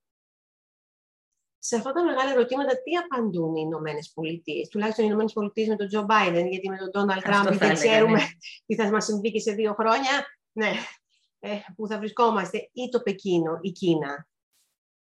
Σε 1.59 1.77
αυτά 1.77 1.93
τα 1.93 2.05
μεγάλα 2.05 2.31
ερωτήματα, 2.31 2.83
τι 2.83 2.97
απαντούν 2.97 3.57
οι 3.57 3.63
Ηνωμένες 3.65 4.13
Πολιτείες, 4.15 4.69
τουλάχιστον 4.69 5.05
οι 5.05 5.07
Ηνωμένες 5.09 5.33
Πολιτείες 5.33 5.69
με 5.69 5.77
τον 5.77 5.89
Τζο 5.89 6.03
Μπάιντεν, 6.03 6.47
γιατί 6.47 6.69
με 6.69 6.77
τον 6.77 6.91
Ντόναλτ 6.91 7.23
Τραμπ 7.23 7.47
δεν 7.47 7.75
ξέρουμε 7.75 8.19
ναι. 8.19 8.27
τι 8.67 8.75
θα 8.75 8.91
μας 8.91 9.05
συμβεί 9.05 9.33
και 9.33 9.41
σε 9.41 9.53
δύο 9.53 9.75
χρόνια. 9.75 10.27
Ναι, 10.53 10.73
ε, 11.39 11.59
που 11.77 11.87
θα 11.87 11.99
βρισκόμαστε, 11.99 12.71
ή 12.73 12.89
το 12.89 13.01
Πεκίνο, 13.01 13.59
η 13.61 13.71
Κίνα. 13.71 14.29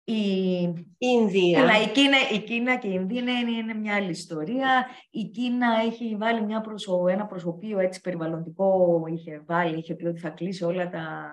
Η, 0.07 0.73
Ινδία. 0.97 1.61
Αλλά 1.61 1.81
η 1.81 1.91
Κίνα, 1.91 2.17
η 2.33 2.39
Κίνα 2.39 2.77
και 2.77 2.87
η 2.87 2.91
Ινδία 2.93 3.21
είναι, 3.21 3.51
είναι 3.51 3.73
μια 3.73 3.95
άλλη 3.95 4.09
ιστορία. 4.09 4.85
Η 5.09 5.23
Κίνα 5.23 5.67
έχει 5.85 6.15
βάλει 6.15 6.41
μια 6.41 6.61
προσω, 6.61 7.07
ένα 7.07 7.25
προσωπείο 7.25 7.79
έτσι 7.79 8.01
περιβαλλοντικό, 8.01 9.03
είχε 9.13 9.43
βάλει, 9.45 9.77
είχε 9.77 9.95
πει 9.95 10.05
ότι 10.05 10.19
θα 10.19 10.29
κλείσει 10.29 10.63
όλα 10.63 10.89
τα 10.89 11.31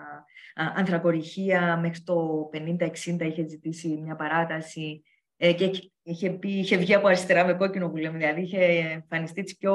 ανθρακοριχεία 0.55 1.77
μέχρι 1.77 2.03
το 2.03 2.51
50-60, 2.53 3.21
είχε 3.21 3.49
ζητήσει 3.49 3.89
μια 3.89 4.17
παράταση 4.17 5.03
ε, 5.37 5.53
και 5.53 5.91
είχε, 6.03 6.31
πει, 6.31 6.51
είχε 6.51 6.77
βγει 6.77 6.95
από 6.95 7.07
αριστερά 7.07 7.45
με 7.45 7.55
κόκκινο 7.55 7.91
που 7.91 7.97
λέμε, 7.97 8.19
δηλαδή 8.19 8.41
είχε 8.41 8.65
εμφανιστεί 8.93 9.57
πιο 9.59 9.75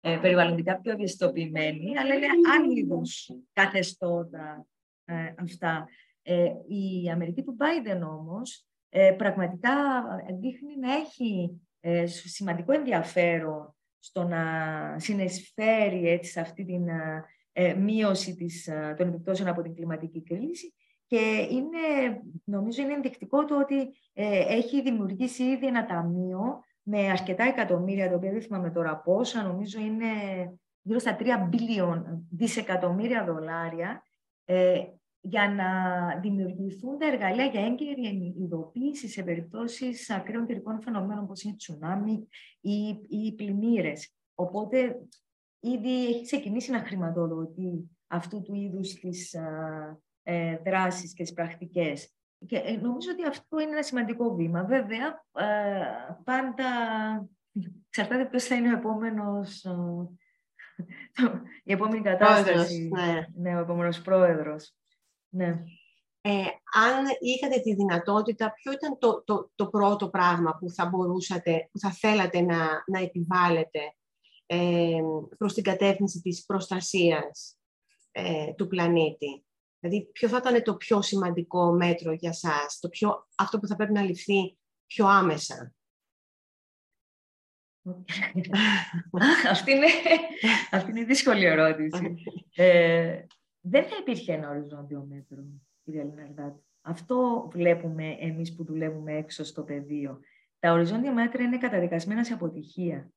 ε, 0.00 0.18
περιβαλλοντικά 0.20 0.80
πιο 0.80 0.92
ευαισθητοποιημένοι, 0.92 1.98
αλλά 1.98 2.14
είναι 2.14 2.26
άλλου 2.54 2.76
είδους 2.76 3.30
καθεστώτα 3.52 4.66
ε, 5.04 5.14
αυτά. 5.42 5.88
Ε, 6.26 6.44
η 6.68 7.10
Αμερική 7.10 7.42
του 7.42 7.56
Biden 7.60 8.00
όμως 8.00 8.66
ε, 8.88 9.14
πραγματικά 9.18 9.72
δείχνει 10.40 10.78
να 10.80 10.94
έχει 10.94 11.60
ε, 11.80 12.06
σημαντικό 12.06 12.72
ενδιαφέρον 12.72 13.74
στο 13.98 14.24
να 14.24 14.44
συνεσφέρει 14.98 16.08
έτσι, 16.08 16.30
σε 16.30 16.40
αυτή 16.40 16.64
την 16.64 16.84
μείωση 17.78 18.34
της, 18.34 18.68
των 18.96 19.08
επιπτώσεων 19.08 19.48
από 19.48 19.62
την 19.62 19.74
κλιματική 19.74 20.22
κρίση. 20.22 20.74
Και 21.06 21.48
είναι, 21.50 22.20
νομίζω 22.44 22.82
είναι 22.82 22.92
ενδεικτικό 22.92 23.44
το 23.44 23.60
ότι 23.60 23.90
έχει 24.48 24.82
δημιουργήσει 24.82 25.42
ήδη 25.42 25.66
ένα 25.66 25.86
ταμείο 25.86 26.62
με 26.82 27.10
αρκετά 27.10 27.44
εκατομμύρια, 27.44 28.08
το 28.08 28.16
οποίο 28.16 28.30
δεν 28.30 28.42
θυμάμαι 28.42 28.70
τώρα 28.70 28.96
πόσα, 28.96 29.42
νομίζω 29.42 29.80
είναι 29.80 30.06
γύρω 30.82 30.98
στα 30.98 31.16
3 31.20 31.24
μπιλιόν 31.48 32.26
δισεκατομμύρια 32.30 33.24
δολάρια, 33.24 34.02
ε, 34.44 34.84
για 35.26 35.48
να 35.48 35.68
δημιουργηθούν 36.20 36.98
τα 36.98 37.06
εργαλεία 37.06 37.44
για 37.44 37.64
έγκαιρη 37.64 38.34
ειδοποίηση 38.38 39.08
σε 39.08 39.22
περιπτώσεις 39.22 40.10
ακραίων 40.10 40.46
καιρικών 40.46 40.80
φαινομένων 40.82 41.24
όπως 41.24 41.42
είναι 41.42 41.54
τσουνάμι 41.56 42.28
ή, 42.60 43.00
ή 43.08 43.32
πλημμύρες. 43.36 44.14
Οπότε 44.34 44.96
ήδη 45.60 46.06
έχει 46.06 46.22
ξεκινήσει 46.22 46.70
να 46.70 46.78
χρηματοδοτεί 46.78 47.90
αυτού 48.06 48.42
του 48.42 48.54
είδους 48.54 48.94
τις 48.94 49.34
ε, 50.22 50.56
δράσεις 50.64 51.12
και 51.12 51.22
τις 51.22 51.32
πρακτικές. 51.32 52.14
Και 52.46 52.56
ε, 52.56 52.76
νομίζω 52.76 53.10
ότι 53.12 53.26
αυτό 53.26 53.60
είναι 53.60 53.70
ένα 53.70 53.82
σημαντικό 53.82 54.34
βήμα. 54.34 54.64
Βέβαια, 54.64 55.24
ε, 55.32 55.84
πάντα 56.24 56.64
εξαρτάται 57.88 58.24
ποιος 58.24 58.44
θα 58.44 58.54
είναι 58.54 58.68
ο 58.68 58.76
επόμενος, 58.76 59.64
η 61.64 61.72
επόμενη 61.72 62.02
κατάσταση. 62.02 62.88
ναι. 62.92 63.26
ναι, 63.34 63.56
ο 63.56 63.60
επόμενος 63.60 64.02
πρόεδρος. 64.02 64.74
Ναι. 65.34 65.64
Ε, 66.20 66.44
αν 66.72 67.04
είχατε 67.20 67.60
τη 67.60 67.74
δυνατότητα, 67.74 68.52
ποιο 68.52 68.72
ήταν 68.72 68.98
το, 68.98 69.22
το, 69.24 69.50
το 69.54 69.66
πρώτο 69.66 70.08
πράγμα 70.08 70.56
που 70.58 70.70
θα 70.70 70.86
μπορούσατε, 70.86 71.68
που 71.72 71.78
θα 71.78 71.90
θέλατε 71.90 72.40
να, 72.40 72.84
να 72.86 72.98
επιβάλλετε 72.98 73.80
ε, 74.46 75.00
προς 75.38 75.54
την 75.54 75.62
κατεύθυνση 75.62 76.20
της 76.20 76.44
προστασίας 76.44 77.58
ε, 78.12 78.52
του 78.52 78.66
πλανήτη; 78.66 79.44
Δηλαδή, 79.80 80.10
ποιο 80.12 80.28
θα 80.28 80.36
ήταν 80.36 80.62
το 80.62 80.76
πιο 80.76 81.02
σημαντικό 81.02 81.72
μέτρο 81.72 82.12
για 82.12 82.32
σας, 82.32 82.78
το 82.80 82.88
πιο, 82.88 83.28
αυτό 83.36 83.58
που 83.58 83.66
θα 83.66 83.76
πρέπει 83.76 83.92
να 83.92 84.02
ληφθεί 84.02 84.58
πιο 84.86 85.06
άμεσα; 85.06 85.74
αυτή, 89.50 89.72
είναι, 89.72 89.86
αυτή 90.70 90.90
είναι 90.90 91.04
δύσκολη 91.04 91.44
ερώτηση. 91.44 92.14
ε, 92.54 93.24
δεν 93.66 93.84
θα 93.84 93.96
υπήρχε 94.00 94.32
ένα 94.32 94.48
οριζόντιο 94.48 95.06
μέτρο, 95.08 95.44
κυρία 95.82 96.04
Λιναρδάτη. 96.04 96.62
Αυτό 96.80 97.48
βλέπουμε 97.52 98.16
εμείς 98.20 98.54
που 98.54 98.64
δουλεύουμε 98.64 99.12
έξω 99.12 99.44
στο 99.44 99.62
πεδίο. 99.62 100.20
Τα 100.58 100.72
οριζόντια 100.72 101.12
μέτρα 101.12 101.42
είναι 101.42 101.58
καταδικασμένα 101.58 102.24
σε 102.24 102.32
αποτυχία. 102.32 103.10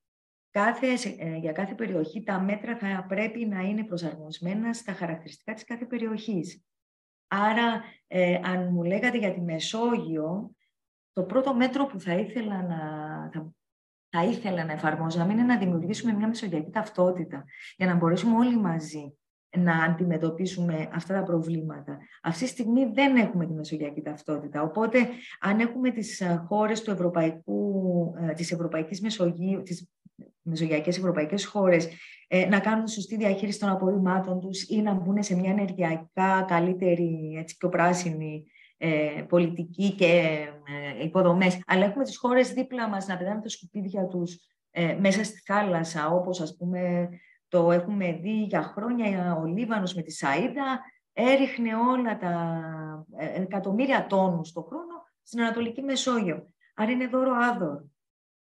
Κάθε, 0.51 0.87
ε, 1.17 1.37
για 1.37 1.51
κάθε 1.51 1.75
περιοχή 1.75 2.23
τα 2.23 2.39
μέτρα 2.39 2.77
θα 2.77 3.05
πρέπει 3.07 3.45
να 3.45 3.61
είναι 3.61 3.83
προσαρμοσμένα 3.83 4.73
στα 4.73 4.93
χαρακτηριστικά 4.93 5.53
της 5.53 5.63
κάθε 5.63 5.85
περιοχής. 5.85 6.63
Άρα, 7.27 7.83
ε, 8.07 8.39
αν 8.43 8.73
μου 8.73 8.83
λέγατε 8.83 9.17
για 9.17 9.33
τη 9.33 9.41
Μεσόγειο, 9.41 10.55
το 11.13 11.23
πρώτο 11.23 11.55
μέτρο 11.55 11.85
που 11.85 11.99
θα 11.99 12.13
ήθελα 12.13 12.61
να, 12.61 12.79
θα, 13.33 13.53
θα 14.09 14.23
ήθελα 14.23 14.65
να 14.65 14.71
εφαρμόζαμε 14.71 15.33
είναι 15.33 15.43
να 15.43 15.57
δημιουργήσουμε 15.57 16.13
μια 16.13 16.27
μεσογειακή 16.27 16.69
ταυτότητα 16.69 17.45
για 17.77 17.85
να 17.85 17.95
μπορέσουμε 17.95 18.35
όλοι 18.35 18.57
μαζί 18.57 19.17
να 19.57 19.83
αντιμετωπίσουμε 19.83 20.89
αυτά 20.93 21.13
τα 21.13 21.23
προβλήματα. 21.23 21.97
Αυτή 22.23 22.43
τη 22.43 22.49
στιγμή 22.49 22.85
δεν 22.93 23.15
έχουμε 23.15 23.45
τη 23.45 23.53
μεσογειακή 23.53 24.01
ταυτότητα. 24.01 24.61
Οπότε, 24.61 24.97
αν 25.39 25.59
έχουμε 25.59 25.91
τις 25.91 26.21
ε, 26.21 26.43
χώρες 26.47 26.81
του 26.81 26.91
Ευρωπαϊκού, 26.91 28.13
της 28.35 28.51
Ευρωπαϊκής 28.51 29.01
Μεσογείου, 29.01 29.61
τις 29.63 29.89
μεσογειακές 30.41 30.97
ευρωπαϊκές 30.97 31.45
χώρες 31.45 31.89
ε, 32.27 32.45
να 32.45 32.59
κάνουν 32.59 32.87
σωστή 32.87 33.17
διαχείριση 33.17 33.59
των 33.59 33.69
απορριμμάτων 33.69 34.39
τους 34.39 34.63
ή 34.69 34.81
να 34.81 34.93
μπουν 34.93 35.23
σε 35.23 35.35
μια 35.35 35.51
ενεργειακά 35.51 36.45
καλύτερη, 36.47 37.35
έτσι, 37.39 37.57
πιο 37.57 37.69
πράσινη 37.69 38.45
ε, 38.77 39.23
πολιτική 39.29 39.95
και 39.95 40.47
ε, 40.99 41.03
υποδομές. 41.03 41.59
Αλλά 41.67 41.85
έχουμε 41.85 42.03
τις 42.03 42.17
χώρες 42.17 42.53
δίπλα 42.53 42.89
μας 42.89 43.07
να 43.07 43.17
πετάνε 43.17 43.41
τα 43.41 43.49
σκουπίδια 43.49 44.05
τους 44.05 44.37
ε, 44.71 44.97
μέσα 44.99 45.23
στη 45.23 45.41
θάλασσα, 45.45 46.09
όπως 46.09 46.41
ας 46.41 46.55
πούμε 46.57 47.09
το 47.47 47.71
έχουμε 47.71 48.11
δει 48.11 48.43
για 48.43 48.61
χρόνια 48.61 49.35
ο 49.35 49.45
Λίβανος 49.45 49.93
με 49.93 50.01
τη 50.01 50.15
Σαΐδα, 50.19 50.79
έριχνε 51.13 51.75
όλα 51.75 52.17
τα 52.17 52.61
ε, 53.17 53.41
εκατομμύρια 53.41 54.07
τόνους 54.07 54.51
το 54.51 54.61
χρόνο 54.61 55.05
στην 55.21 55.41
Ανατολική 55.41 55.81
Μεσόγειο. 55.81 56.53
Άρα 56.75 56.91
είναι 56.91 57.07
δώρο 57.07 57.33
άδωρο. 57.35 57.89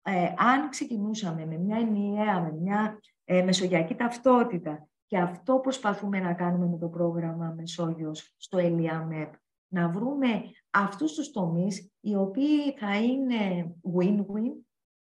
Ε, 0.02 0.34
αν 0.38 0.70
ξεκινούσαμε 0.70 1.46
με 1.46 1.58
μια 1.58 1.78
ενιαία, 1.78 2.42
με 2.42 2.52
μια 2.52 3.00
ε, 3.24 3.44
μεσογειακή 3.44 3.96
ταυτότητα 3.96 4.88
και 5.06 5.18
αυτό 5.18 5.60
προσπαθούμε 5.60 6.20
να 6.20 6.34
κάνουμε 6.34 6.68
με 6.68 6.78
το 6.78 6.88
πρόγραμμα 6.88 7.54
Μεσόγειος 7.58 8.34
στο 8.38 8.58
ΕΛΙΑΜΕΠ, 8.58 9.34
να 9.68 9.90
βρούμε 9.90 10.44
αυτούς 10.70 11.14
τους 11.14 11.32
τομείς 11.32 11.92
οι 12.00 12.16
οποίοι 12.16 12.72
θα 12.78 12.98
είναι 12.98 13.72
win-win 13.98 14.52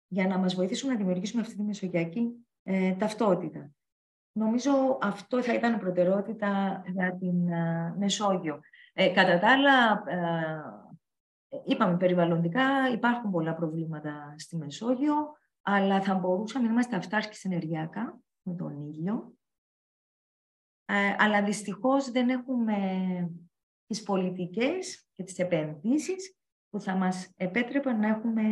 για 0.07 0.27
να 0.27 0.37
μας 0.37 0.55
βοηθήσουν 0.55 0.89
να 0.89 0.95
δημιουργήσουμε 0.95 1.41
αυτή 1.41 1.55
τη 1.55 1.63
μεσογειακή 1.63 2.47
ε, 2.71 2.93
ταυτότητα. 2.93 3.71
Νομίζω 4.31 4.97
αυτό 5.01 5.41
θα 5.41 5.53
ήταν 5.53 5.79
προτεραιότητα 5.79 6.83
για 6.87 7.17
την 7.17 7.47
ε, 7.47 7.95
Μεσόγειο. 7.97 8.59
Ε, 8.93 9.09
κατά 9.09 9.39
τα 9.39 9.51
άλλα, 9.51 10.03
είπαμε 11.65 11.97
περιβαλλοντικά, 11.97 12.89
υπάρχουν 12.93 13.31
πολλά 13.31 13.53
προβλήματα 13.55 14.33
στη 14.37 14.57
Μεσόγειο, 14.57 15.15
αλλά 15.61 16.01
θα 16.01 16.15
μπορούσαμε 16.15 16.65
να 16.65 16.71
είμαστε 16.71 16.95
αυτάρκεις 16.95 17.45
ενεργειακά 17.45 18.19
με 18.41 18.55
τον 18.55 18.89
ήλιο. 18.89 19.33
αλλά 21.17 21.43
δυστυχώς 21.43 22.11
δεν 22.11 22.29
έχουμε 22.29 22.77
τις 23.85 24.03
πολιτικές 24.03 25.07
και 25.15 25.23
τις 25.23 25.39
επενδύσεις 25.39 26.37
που 26.69 26.79
θα 26.79 26.95
μας 26.95 27.33
επέτρεπαν 27.35 27.99
να 27.99 28.07
έχουμε 28.07 28.43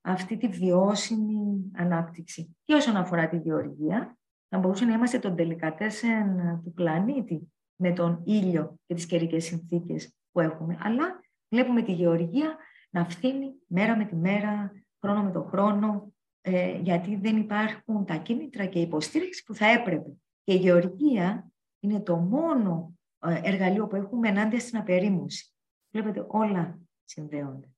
αυτή 0.00 0.36
τη 0.36 0.48
βιώσιμη 0.48 1.70
ανάπτυξη. 1.74 2.56
Και 2.64 2.74
όσον 2.74 2.96
αφορά 2.96 3.28
τη 3.28 3.36
γεωργία, 3.36 4.18
θα 4.48 4.58
μπορούσε 4.58 4.84
να 4.84 4.94
είμαστε 4.94 5.18
τον 5.18 5.36
τελικατέσεν 5.36 6.60
του 6.64 6.72
πλανήτη 6.72 7.52
με 7.76 7.92
τον 7.92 8.22
ήλιο 8.24 8.78
και 8.86 8.94
τις 8.94 9.06
καιρικές 9.06 9.44
συνθήκες 9.44 10.14
που 10.32 10.40
έχουμε. 10.40 10.78
Αλλά 10.80 11.20
βλέπουμε 11.48 11.82
τη 11.82 11.92
γεωργία 11.92 12.56
να 12.90 13.04
φθήνει 13.04 13.52
μέρα 13.66 13.96
με 13.96 14.04
τη 14.04 14.16
μέρα, 14.16 14.72
χρόνο 15.00 15.22
με 15.22 15.30
το 15.30 15.42
χρόνο, 15.42 16.12
ε, 16.40 16.78
γιατί 16.78 17.16
δεν 17.16 17.36
υπάρχουν 17.36 18.04
τα 18.04 18.16
κίνητρα 18.16 18.66
και 18.66 18.78
η 18.78 18.82
υποστήριξη 18.82 19.42
που 19.44 19.54
θα 19.54 19.66
έπρεπε. 19.66 20.12
Και 20.44 20.52
η 20.52 20.56
γεωργία 20.56 21.50
είναι 21.80 22.00
το 22.00 22.16
μόνο 22.16 22.94
ε, 23.18 23.40
εργαλείο 23.42 23.86
που 23.86 23.96
έχουμε 23.96 24.28
ενάντια 24.28 24.60
στην 24.60 24.78
απερίμωση. 24.78 25.54
Βλέπετε, 25.90 26.24
όλα 26.28 26.78
συνδέονται. 27.04 27.68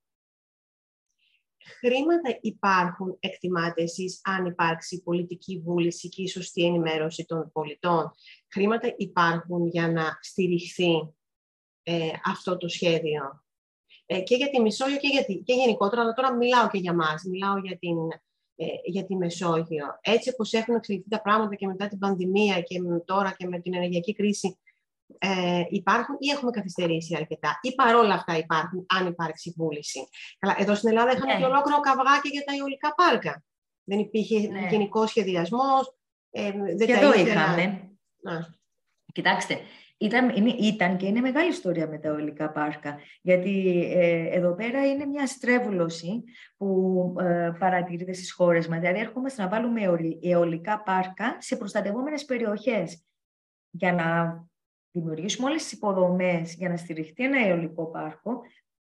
Χρήματα 1.78 2.38
υπάρχουν, 2.40 3.16
εκτιμάτε 3.20 3.82
εσείς, 3.82 4.20
αν 4.24 4.46
υπάρξει 4.46 5.02
πολιτική 5.02 5.58
βούληση 5.64 6.08
και 6.08 6.22
η 6.22 6.28
σωστή 6.28 6.64
ενημέρωση 6.64 7.24
των 7.24 7.50
πολιτών. 7.52 8.10
Χρήματα 8.52 8.94
υπάρχουν 8.96 9.66
για 9.66 9.88
να 9.88 10.18
στηριχθεί 10.20 11.14
ε, 11.82 12.08
αυτό 12.24 12.56
το 12.56 12.68
σχέδιο. 12.68 13.44
Ε, 14.06 14.20
και 14.20 14.36
για 14.36 14.50
τη 14.50 14.60
Μεσόγειο 14.60 14.96
και, 14.96 15.08
για 15.08 15.22
και 15.22 15.54
γενικότερα, 15.54 16.02
αλλά 16.02 16.12
τώρα 16.12 16.36
μιλάω 16.36 16.68
και 16.68 16.78
για 16.78 16.94
μας, 16.94 17.22
μιλάω 17.24 17.58
για, 17.58 17.78
την, 17.78 17.96
ε, 18.54 18.66
για 18.84 19.04
τη 19.04 19.16
Μεσόγειο. 19.16 19.86
Έτσι 20.00 20.30
όπως 20.30 20.52
έχουν 20.52 20.74
εξελιχθεί 20.74 21.08
τα 21.08 21.22
πράγματα 21.22 21.54
και 21.54 21.66
μετά 21.66 21.88
την 21.88 21.98
πανδημία 21.98 22.60
και 22.60 22.80
τώρα 23.04 23.34
και 23.38 23.46
με 23.46 23.60
την 23.60 23.74
ενεργειακή 23.74 24.14
κρίση, 24.14 24.58
ε, 25.18 25.62
υπάρχουν 25.68 26.16
ή 26.18 26.30
έχουμε 26.30 26.50
καθυστερήσει 26.50 27.16
αρκετά 27.16 27.58
ή 27.62 27.74
παρόλα 27.74 28.14
αυτά 28.14 28.36
υπάρχουν, 28.36 28.86
αν 28.88 29.06
υπάρξει 29.06 29.54
βούληση. 29.56 30.08
Καλά, 30.38 30.56
εδώ 30.58 30.74
στην 30.74 30.88
Ελλάδα 30.88 31.12
είχαμε 31.12 31.32
ναι. 31.32 31.38
και 31.38 31.44
ολόκληρο 31.44 31.80
καυγάκι 31.80 32.28
για 32.28 32.44
τα 32.44 32.52
αιωλικά 32.58 32.94
πάρκα. 32.94 33.44
Δεν 33.84 33.98
υπήρχε 33.98 34.48
ναι. 34.48 34.68
γενικό 34.70 35.06
σχεδιασμός. 35.06 35.96
Ε, 36.30 36.52
δεν 36.76 36.86
και 36.86 36.92
εδώ 36.92 37.14
είχαμε. 37.14 37.90
Να. 38.22 38.60
Κοιτάξτε, 39.12 39.58
ήταν, 40.02 40.36
είναι, 40.36 40.50
ήταν 40.50 40.96
και 40.96 41.06
είναι 41.06 41.20
μεγάλη 41.20 41.48
ιστορία 41.48 41.88
με 41.88 41.98
τα 41.98 42.08
αιωλικά 42.08 42.50
πάρκα, 42.50 42.98
γιατί 43.22 43.84
ε, 43.94 44.36
εδώ 44.36 44.54
πέρα 44.54 44.86
είναι 44.86 45.06
μια 45.06 45.26
στρέβλωση 45.26 46.24
που 46.56 47.14
ε, 47.20 47.52
παρατηρείται 47.58 48.12
στις 48.12 48.32
χώρες 48.32 48.68
μας. 48.68 48.78
Δηλαδή, 48.78 48.98
έρχομαστε 48.98 49.42
να 49.42 49.48
βάλουμε 49.48 49.80
αιωλικά 50.22 50.82
πάρκα 50.82 51.36
σε 51.38 51.56
προστατευόμενες 51.56 52.24
περιοχές 52.24 53.04
για 53.70 53.92
να 53.92 54.38
δημιουργήσουμε 54.92 55.48
όλες 55.48 55.62
τις 55.62 55.72
υποδομές 55.72 56.54
για 56.54 56.68
να 56.68 56.76
στηριχτεί 56.76 57.24
ένα 57.24 57.46
αιωλικό 57.46 57.86
πάρκο, 57.86 58.40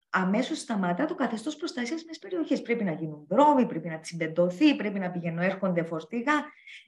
αμέσως 0.10 0.60
σταματά 0.60 1.06
το 1.06 1.16
καθεστώς 1.16 1.56
προστασίας 1.56 2.04
μιας 2.04 2.20
περιοχής. 2.20 2.62
Πρέπει 2.62 2.84
να 2.84 2.92
γίνουν 2.92 3.26
δρόμοι, 3.30 3.66
πρέπει 3.66 3.88
να 3.88 4.00
τσιμπεντωθεί, 4.00 4.76
πρέπει 4.76 5.00
να 5.00 5.12
πηγαίνουν 5.12 5.40
έρχονται 5.40 5.84
φορτίγα, 5.84 6.34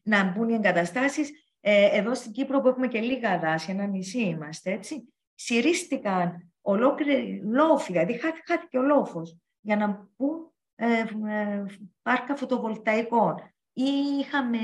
να 0.04 0.24
μπουν 0.24 0.50
οι 0.50 0.54
εγκαταστάσεις. 0.54 1.32
Ε, 1.60 1.98
εδώ 1.98 2.16
στην 2.16 2.32
Κύπρο 2.32 2.62
που 2.62 2.68
έχουμε 2.68 2.88
και 2.88 3.00
λίγα 3.00 3.40
δάση, 3.40 3.72
ένα 3.72 3.86
νησί 3.86 4.22
είμαστε, 4.22 4.72
έτσι, 4.72 5.14
συρίστηκαν 5.36 6.52
ολόκληροι 6.62 7.42
λόφοι, 7.44 7.92
δηλαδή 7.92 8.20
χάθηκε 8.46 8.78
ο 8.78 8.82
λόφος, 8.82 9.38
για 9.62 9.76
να 9.76 10.10
μπουν 10.18 10.52
ε, 10.76 11.00
ε, 11.30 11.66
πάρκα 12.02 12.36
φωτοβολταϊκών. 12.36 13.36
Ή 13.74 13.90
είχαμε 14.20 14.58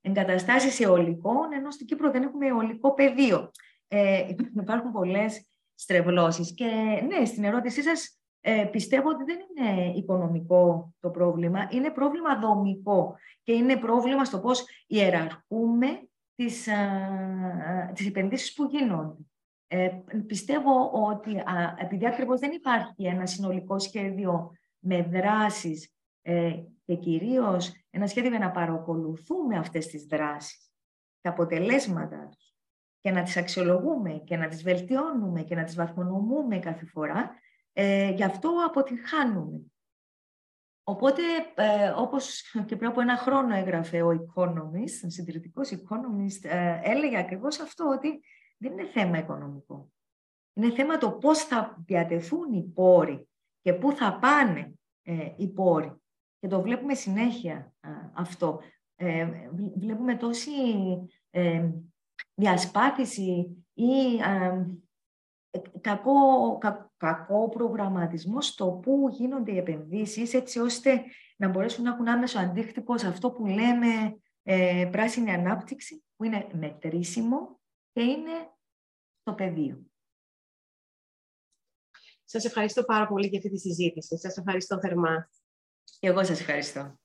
εγκαταστάσεις 0.00 0.80
αιωλικών, 0.80 1.52
ενώ 1.52 1.70
στην 1.70 1.86
Κύπρο 1.86 2.10
δεν 2.10 2.22
έχουμε 2.22 2.46
αιωλικό 2.46 2.94
πεδίο 2.94 3.50
ε, 3.88 4.28
υπάρχουν 4.60 4.92
πολλές 4.92 5.48
στρεβλώσεις. 5.74 6.54
Και 6.54 6.66
ναι, 7.06 7.24
στην 7.24 7.44
ερώτησή 7.44 7.82
σας 7.82 8.18
ε, 8.40 8.64
πιστεύω 8.64 9.08
ότι 9.08 9.24
δεν 9.24 9.38
είναι 9.38 9.92
οικονομικό 9.96 10.94
το 11.00 11.10
πρόβλημα, 11.10 11.68
είναι 11.70 11.90
πρόβλημα 11.90 12.38
δομικό 12.38 13.16
και 13.42 13.52
είναι 13.52 13.76
πρόβλημα 13.76 14.24
στο 14.24 14.40
πώς 14.40 14.64
ιεραρχούμε 14.86 16.08
τις, 16.34 16.68
α, 16.68 17.92
τις 17.94 18.06
επενδύσεις 18.06 18.54
που 18.54 18.64
γίνονται. 18.64 19.22
Ε, 19.66 19.90
πιστεύω 20.26 20.90
ότι 20.90 21.38
α, 21.38 21.74
επειδή 21.78 22.06
ακριβώς 22.06 22.40
δεν 22.40 22.52
υπάρχει 22.52 23.06
ένα 23.06 23.26
συνολικό 23.26 23.78
σχέδιο 23.78 24.52
με 24.78 25.02
δράσεις 25.02 25.94
ε, 26.22 26.62
και 26.84 26.94
κυρίως 26.94 27.72
ένα 27.90 28.06
σχέδιο 28.06 28.30
για 28.30 28.38
να 28.38 28.50
παρακολουθούμε 28.50 29.58
αυτές 29.58 29.86
τις 29.86 30.04
δράσεις, 30.04 30.70
τα 31.20 31.30
αποτελέσματα 31.30 32.28
τους, 32.28 32.47
και 33.08 33.14
να 33.14 33.22
τις 33.22 33.36
αξιολογούμε 33.36 34.12
και 34.24 34.36
να 34.36 34.48
τις 34.48 34.62
βελτιώνουμε 34.62 35.42
και 35.42 35.54
να 35.54 35.64
τις 35.64 35.74
βαθμονομούμε 35.74 36.58
κάθε 36.58 36.86
φορά, 36.86 37.30
ε, 37.72 38.10
γι' 38.10 38.24
αυτό 38.24 38.50
αποτυγχάνουμε. 38.66 39.60
Οπότε, 40.84 41.22
ε, 41.54 41.88
όπως 41.96 42.42
και 42.66 42.76
πριν 42.76 42.88
από 42.90 43.00
ένα 43.00 43.16
χρόνο 43.16 43.54
έγραφε 43.54 44.02
ο 44.02 44.08
Economist, 44.10 45.06
ο 45.06 45.10
συντηρητικός 45.10 45.70
Economist, 45.70 46.44
ε, 46.50 46.80
έλεγε 46.82 47.18
ακριβώς 47.18 47.60
αυτό, 47.60 47.88
ότι 47.88 48.20
δεν 48.58 48.72
είναι 48.72 48.86
θέμα 48.86 49.18
οικονομικό. 49.18 49.90
Είναι 50.54 50.70
θέμα 50.70 50.98
το 50.98 51.10
πώς 51.10 51.38
θα 51.38 51.82
διατεθούν 51.86 52.52
οι 52.52 52.62
πόροι 52.62 53.28
και 53.60 53.72
πού 53.72 53.92
θα 53.92 54.18
πάνε 54.18 54.72
ε, 55.02 55.32
οι 55.36 55.48
πόροι. 55.48 55.92
Και 56.38 56.48
το 56.48 56.62
βλέπουμε 56.62 56.94
συνέχεια 56.94 57.72
αυτό. 58.12 58.60
Ε, 58.96 59.28
βλέπουμε 59.76 60.16
τόση 60.16 60.50
διασπάθηση 62.38 63.64
ή 63.74 64.16
κακό, 65.80 66.58
κακό 66.96 67.48
προγραμματισμό 67.48 68.40
στο 68.40 68.70
πού 68.82 69.08
γίνονται 69.10 69.52
οι 69.52 69.58
επενδύσεις, 69.58 70.34
έτσι 70.34 70.58
ώστε 70.58 71.02
να 71.36 71.48
μπορέσουν 71.48 71.84
να 71.84 71.90
έχουν 71.90 72.08
άμεσο 72.08 72.38
αντίκτυπο 72.38 72.98
σε 72.98 73.06
αυτό 73.06 73.30
που 73.30 73.46
λέμε 73.46 74.20
ε, 74.42 74.88
πράσινη 74.92 75.30
ανάπτυξη, 75.30 76.04
που 76.16 76.24
είναι 76.24 76.48
μετρήσιμο 76.52 77.60
και 77.92 78.02
είναι 78.02 78.50
στο 79.20 79.34
πεδίο. 79.34 79.82
Σας 82.24 82.44
ευχαριστώ 82.44 82.84
πάρα 82.84 83.06
πολύ 83.06 83.26
για 83.26 83.38
αυτή 83.38 83.50
τη 83.50 83.58
συζήτηση. 83.58 84.18
Σας 84.18 84.36
ευχαριστώ 84.36 84.78
θερμά. 84.80 85.30
Και 85.98 86.06
εγώ 86.06 86.24
σας 86.24 86.40
ευχαριστώ. 86.40 86.98